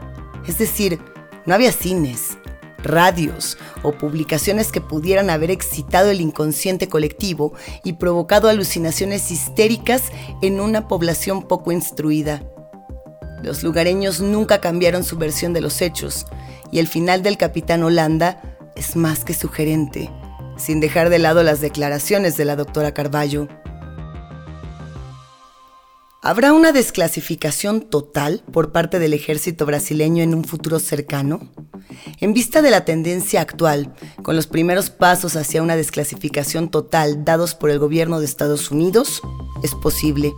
Es 0.46 0.58
decir, 0.58 1.00
no 1.46 1.54
había 1.54 1.72
cines, 1.72 2.38
radios 2.82 3.58
o 3.82 3.92
publicaciones 3.92 4.72
que 4.72 4.80
pudieran 4.80 5.30
haber 5.30 5.50
excitado 5.50 6.10
el 6.10 6.20
inconsciente 6.20 6.88
colectivo 6.88 7.52
y 7.84 7.94
provocado 7.94 8.48
alucinaciones 8.48 9.30
histéricas 9.30 10.04
en 10.42 10.60
una 10.60 10.88
población 10.88 11.42
poco 11.42 11.72
instruida. 11.72 12.42
Los 13.42 13.62
lugareños 13.62 14.20
nunca 14.20 14.60
cambiaron 14.60 15.04
su 15.04 15.16
versión 15.18 15.52
de 15.52 15.60
los 15.60 15.82
hechos 15.82 16.26
y 16.70 16.78
el 16.78 16.88
final 16.88 17.22
del 17.22 17.36
capitán 17.36 17.82
Holanda 17.82 18.40
es 18.74 18.96
más 18.96 19.24
que 19.24 19.34
sugerente, 19.34 20.10
sin 20.56 20.80
dejar 20.80 21.10
de 21.10 21.18
lado 21.18 21.42
las 21.42 21.60
declaraciones 21.60 22.36
de 22.36 22.44
la 22.44 22.56
doctora 22.56 22.92
Carballo. 22.92 23.48
¿Habrá 26.22 26.52
una 26.52 26.72
desclasificación 26.72 27.82
total 27.82 28.42
por 28.52 28.72
parte 28.72 28.98
del 28.98 29.12
ejército 29.12 29.66
brasileño 29.66 30.22
en 30.22 30.34
un 30.34 30.44
futuro 30.44 30.80
cercano? 30.80 31.52
En 32.20 32.32
vista 32.32 32.62
de 32.62 32.70
la 32.70 32.84
tendencia 32.84 33.40
actual, 33.40 33.94
con 34.22 34.34
los 34.34 34.46
primeros 34.46 34.90
pasos 34.90 35.36
hacia 35.36 35.62
una 35.62 35.76
desclasificación 35.76 36.70
total 36.70 37.24
dados 37.24 37.54
por 37.54 37.70
el 37.70 37.78
gobierno 37.78 38.18
de 38.18 38.24
Estados 38.24 38.70
Unidos, 38.70 39.22
es 39.62 39.74
posible. 39.74 40.34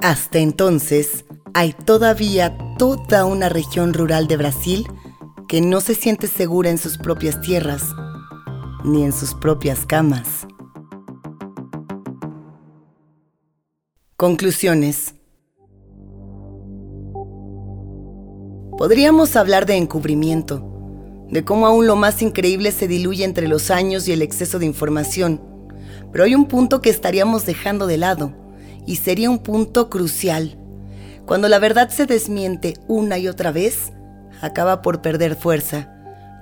Hasta 0.00 0.38
entonces, 0.38 1.24
hay 1.54 1.72
todavía 1.72 2.56
toda 2.78 3.26
una 3.26 3.48
región 3.48 3.94
rural 3.94 4.26
de 4.28 4.36
Brasil 4.38 4.86
que 5.46 5.60
no 5.60 5.80
se 5.80 5.94
siente 5.94 6.26
segura 6.26 6.70
en 6.70 6.78
sus 6.78 6.98
propias 6.98 7.40
tierras, 7.40 7.84
ni 8.82 9.04
en 9.04 9.12
sus 9.12 9.34
propias 9.34 9.86
camas. 9.86 10.45
Conclusiones. 14.18 15.14
Podríamos 18.78 19.36
hablar 19.36 19.66
de 19.66 19.74
encubrimiento, 19.74 21.26
de 21.28 21.44
cómo 21.44 21.66
aún 21.66 21.86
lo 21.86 21.96
más 21.96 22.22
increíble 22.22 22.72
se 22.72 22.88
diluye 22.88 23.24
entre 23.24 23.46
los 23.46 23.70
años 23.70 24.08
y 24.08 24.12
el 24.12 24.22
exceso 24.22 24.58
de 24.58 24.64
información, 24.64 25.42
pero 26.12 26.24
hay 26.24 26.34
un 26.34 26.46
punto 26.46 26.80
que 26.80 26.88
estaríamos 26.88 27.44
dejando 27.44 27.86
de 27.86 27.98
lado, 27.98 28.32
y 28.86 28.96
sería 28.96 29.28
un 29.28 29.40
punto 29.40 29.90
crucial. 29.90 30.56
Cuando 31.26 31.50
la 31.50 31.58
verdad 31.58 31.90
se 31.90 32.06
desmiente 32.06 32.78
una 32.88 33.18
y 33.18 33.28
otra 33.28 33.52
vez, 33.52 33.92
acaba 34.40 34.80
por 34.80 35.02
perder 35.02 35.36
fuerza, 35.36 35.92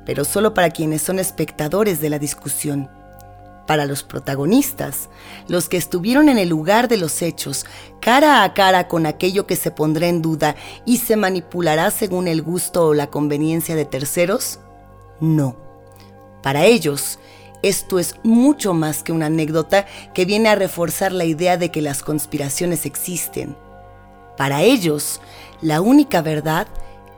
pero 0.07 0.25
solo 0.25 0.55
para 0.55 0.71
quienes 0.71 1.03
son 1.03 1.19
espectadores 1.19 2.01
de 2.01 2.11
la 2.11 2.21
discusión 2.21 2.89
para 3.67 3.87
los 3.87 4.03
protagonistas, 4.03 5.09
los 5.49 5.69
que 5.69 5.77
estuvieron 5.77 6.29
en 6.29 6.39
el 6.39 6.49
lugar 6.49 6.89
de 6.89 6.97
los 6.97 7.23
hechos, 7.23 7.65
cara 8.01 8.43
a 8.43 8.55
cara 8.55 8.89
con 8.89 9.07
aquello 9.07 9.47
que 9.47 9.57
se 9.57 9.71
pondrá 9.71 10.09
en 10.09 10.23
duda 10.23 10.57
y 10.85 10.99
se 10.99 11.17
manipulará 11.17 11.91
según 11.91 12.29
el 12.29 12.43
gusto 12.43 12.87
o 12.87 12.95
la 12.95 13.09
conveniencia 13.09 13.75
de 13.75 13.85
terceros? 13.85 14.61
No. 15.21 15.57
Para 16.43 16.67
ellos, 16.67 17.19
esto 17.63 17.99
es 17.99 18.17
mucho 18.23 18.75
más 18.75 19.03
que 19.03 19.13
una 19.13 19.27
anécdota 19.27 19.87
que 20.13 20.27
viene 20.27 20.51
a 20.51 20.55
reforzar 20.55 21.13
la 21.13 21.25
idea 21.25 21.57
de 21.57 21.71
que 21.71 21.81
las 21.81 22.03
conspiraciones 22.03 22.85
existen. 22.85 23.57
Para 24.37 24.63
ellos, 24.63 25.23
la 25.63 25.81
única 25.81 26.21
verdad 26.21 26.67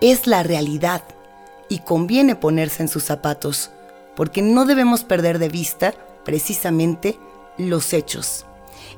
es 0.00 0.28
la 0.28 0.44
realidad 0.44 1.02
y 1.68 1.80
conviene 1.80 2.36
ponerse 2.36 2.82
en 2.82 2.88
sus 2.88 3.02
zapatos, 3.02 3.72
porque 4.14 4.42
no 4.42 4.66
debemos 4.66 5.02
perder 5.02 5.40
de 5.40 5.48
vista 5.48 5.94
precisamente 6.26 7.18
los 7.56 7.94
hechos. 7.94 8.44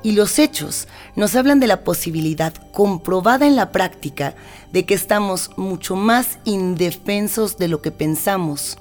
Y 0.03 0.13
los 0.13 0.39
hechos 0.39 0.89
nos 1.15 1.37
hablan 1.37 1.61
de 1.61 1.67
la 1.67 1.85
posibilidad 1.85 2.53
comprobada 2.73 3.47
en 3.47 3.55
la 3.55 3.71
práctica 3.71 4.35
de 4.73 4.85
que 4.85 4.95
estamos 4.95 5.51
mucho 5.57 5.95
más 5.95 6.39
indefensos 6.45 7.59
de 7.59 7.69
lo 7.69 7.83
que 7.83 7.91
pensamos. 7.91 8.79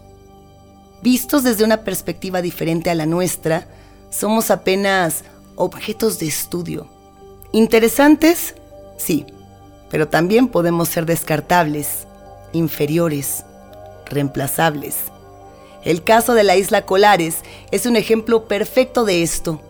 Vistos 1.04 1.44
desde 1.44 1.64
una 1.64 1.84
perspectiva 1.84 2.42
diferente 2.42 2.90
a 2.90 2.96
la 2.96 3.06
nuestra, 3.06 3.68
somos 4.10 4.50
apenas 4.50 5.24
objetos 5.56 6.18
de 6.18 6.28
estudio. 6.28 6.88
Interesantes, 7.52 8.56
sí, 8.98 9.26
pero 9.90 10.08
también 10.08 10.48
podemos 10.48 10.88
ser 10.88 11.06
descartables, 11.06 12.08
inferiores, 12.54 13.44
reemplazables. 14.06 14.96
El 15.84 16.04
caso 16.04 16.34
de 16.34 16.44
la 16.44 16.56
isla 16.56 16.86
Colares 16.86 17.38
es 17.72 17.86
un 17.86 17.96
ejemplo 17.96 18.48
perfecto 18.48 19.06
de 19.06 19.24
esto. 19.24 19.62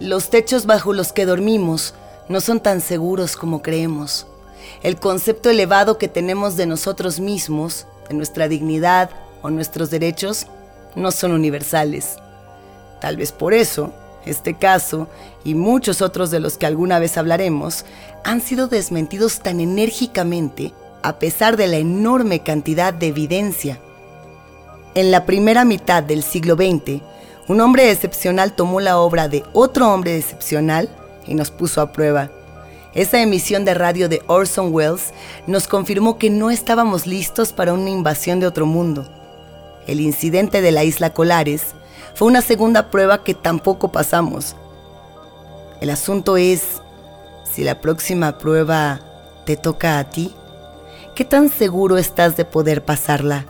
Los 0.00 0.30
techos 0.30 0.66
bajo 0.66 0.92
los 0.92 1.12
que 1.12 1.26
dormimos 1.26 1.94
no 2.28 2.40
son 2.40 2.60
tan 2.60 2.80
seguros 2.80 3.36
como 3.36 3.62
creemos. 3.62 4.26
El 4.82 4.96
concepto 4.96 5.50
elevado 5.50 5.98
que 5.98 6.08
tenemos 6.08 6.56
de 6.56 6.66
nosotros 6.66 7.20
mismos, 7.20 7.86
de 8.08 8.14
nuestra 8.14 8.48
dignidad 8.48 9.10
o 9.42 9.50
nuestros 9.50 9.90
derechos, 9.90 10.46
no 10.94 11.10
son 11.10 11.32
universales. 11.32 12.16
Tal 13.00 13.16
vez 13.16 13.32
por 13.32 13.54
eso, 13.54 13.92
este 14.26 14.54
caso 14.54 15.08
y 15.42 15.54
muchos 15.54 16.02
otros 16.02 16.30
de 16.30 16.40
los 16.40 16.58
que 16.58 16.66
alguna 16.66 16.98
vez 16.98 17.16
hablaremos 17.16 17.84
han 18.24 18.40
sido 18.40 18.68
desmentidos 18.68 19.40
tan 19.40 19.60
enérgicamente 19.60 20.74
a 21.02 21.18
pesar 21.18 21.56
de 21.56 21.68
la 21.68 21.78
enorme 21.78 22.40
cantidad 22.40 22.92
de 22.92 23.06
evidencia 23.06 23.80
en 24.98 25.12
la 25.12 25.26
primera 25.26 25.64
mitad 25.64 26.02
del 26.02 26.24
siglo 26.24 26.56
XX, 26.56 27.02
un 27.46 27.60
hombre 27.60 27.92
excepcional 27.92 28.52
tomó 28.54 28.80
la 28.80 28.98
obra 28.98 29.28
de 29.28 29.44
otro 29.52 29.94
hombre 29.94 30.16
excepcional 30.16 30.88
y 31.24 31.34
nos 31.34 31.52
puso 31.52 31.80
a 31.80 31.92
prueba. 31.92 32.32
Esa 32.94 33.22
emisión 33.22 33.64
de 33.64 33.74
radio 33.74 34.08
de 34.08 34.22
Orson 34.26 34.74
Welles 34.74 35.12
nos 35.46 35.68
confirmó 35.68 36.18
que 36.18 36.30
no 36.30 36.50
estábamos 36.50 37.06
listos 37.06 37.52
para 37.52 37.74
una 37.74 37.90
invasión 37.90 38.40
de 38.40 38.48
otro 38.48 38.66
mundo. 38.66 39.08
El 39.86 40.00
incidente 40.00 40.62
de 40.62 40.72
la 40.72 40.82
isla 40.82 41.10
Colares 41.10 41.76
fue 42.16 42.26
una 42.26 42.42
segunda 42.42 42.90
prueba 42.90 43.22
que 43.22 43.34
tampoco 43.34 43.92
pasamos. 43.92 44.56
El 45.80 45.90
asunto 45.90 46.36
es, 46.36 46.82
si 47.48 47.62
la 47.62 47.80
próxima 47.80 48.36
prueba 48.38 48.98
te 49.46 49.56
toca 49.56 50.00
a 50.00 50.10
ti, 50.10 50.34
¿qué 51.14 51.24
tan 51.24 51.50
seguro 51.50 51.98
estás 51.98 52.36
de 52.36 52.44
poder 52.44 52.84
pasarla? 52.84 53.46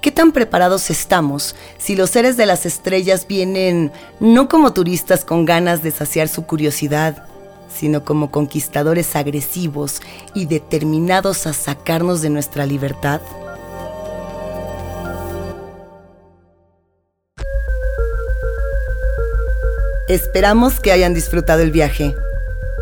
¿Qué 0.00 0.10
tan 0.10 0.32
preparados 0.32 0.88
estamos 0.88 1.54
si 1.76 1.94
los 1.94 2.08
seres 2.08 2.38
de 2.38 2.46
las 2.46 2.64
estrellas 2.64 3.26
vienen 3.26 3.92
no 4.18 4.48
como 4.48 4.72
turistas 4.72 5.26
con 5.26 5.44
ganas 5.44 5.82
de 5.82 5.90
saciar 5.90 6.28
su 6.28 6.46
curiosidad, 6.46 7.24
sino 7.70 8.02
como 8.02 8.30
conquistadores 8.30 9.14
agresivos 9.14 10.00
y 10.32 10.46
determinados 10.46 11.46
a 11.46 11.52
sacarnos 11.52 12.22
de 12.22 12.30
nuestra 12.30 12.64
libertad? 12.64 13.20
Esperamos 20.08 20.80
que 20.80 20.92
hayan 20.92 21.12
disfrutado 21.12 21.60
el 21.60 21.72
viaje. 21.72 22.14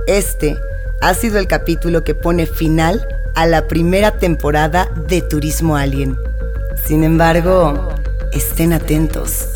Este 0.07 0.57
ha 1.01 1.15
sido 1.15 1.41
el 1.41 1.49
capítulo 1.49 2.05
que 2.05 2.15
pone 2.15 2.47
final 2.47 3.09
a 3.35 3.45
la 3.47 3.67
primera 3.67 4.19
temporada 4.19 4.89
de 5.09 5.21
Turismo 5.21 5.77
Alien. 5.77 6.28
Sin 6.87 7.05
embargo, 7.05 7.89
estén 8.33 8.73
atentos. 8.73 9.47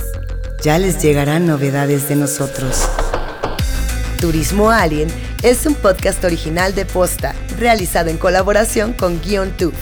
Ya 0.62 0.78
les 0.78 1.02
llegarán 1.02 1.46
novedades 1.46 2.08
de 2.08 2.16
nosotros. 2.16 2.88
Turismo 4.20 4.70
Alien 4.70 5.08
es 5.42 5.66
un 5.66 5.74
podcast 5.74 6.22
original 6.24 6.74
de 6.74 6.84
Posta, 6.84 7.34
realizado 7.58 8.10
en 8.10 8.18
colaboración 8.18 8.92
con 8.92 9.20
Guion 9.20 9.50
Tube. 9.56 9.74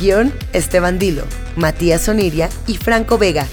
Guión 0.00 0.32
Esteban 0.52 0.98
Dilo, 0.98 1.24
Matías 1.56 2.08
Oniria 2.08 2.48
y 2.66 2.76
Franco 2.76 3.18
Vega. 3.18 3.46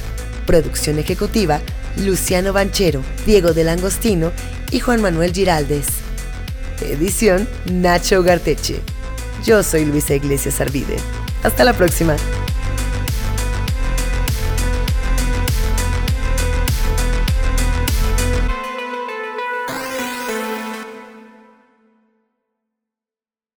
Producción 0.46 1.00
ejecutiva 1.00 1.60
Luciano 1.98 2.54
Banchero, 2.54 3.04
Diego 3.26 3.54
del 3.54 3.70
Angostino 3.70 4.32
y 4.72 4.80
Juan 4.80 5.02
Manuel 5.02 5.34
Giraldes. 5.34 5.88
Edición 6.82 7.48
Nacho 7.66 8.24
Garteche. 8.24 8.80
Yo 9.46 9.64
soy 9.64 9.86
Luisa 9.86 10.16
Iglesias 10.16 10.62
Arvide. 10.62 10.96
Hasta 11.44 11.64
la 11.64 11.74
próxima. 11.74 12.16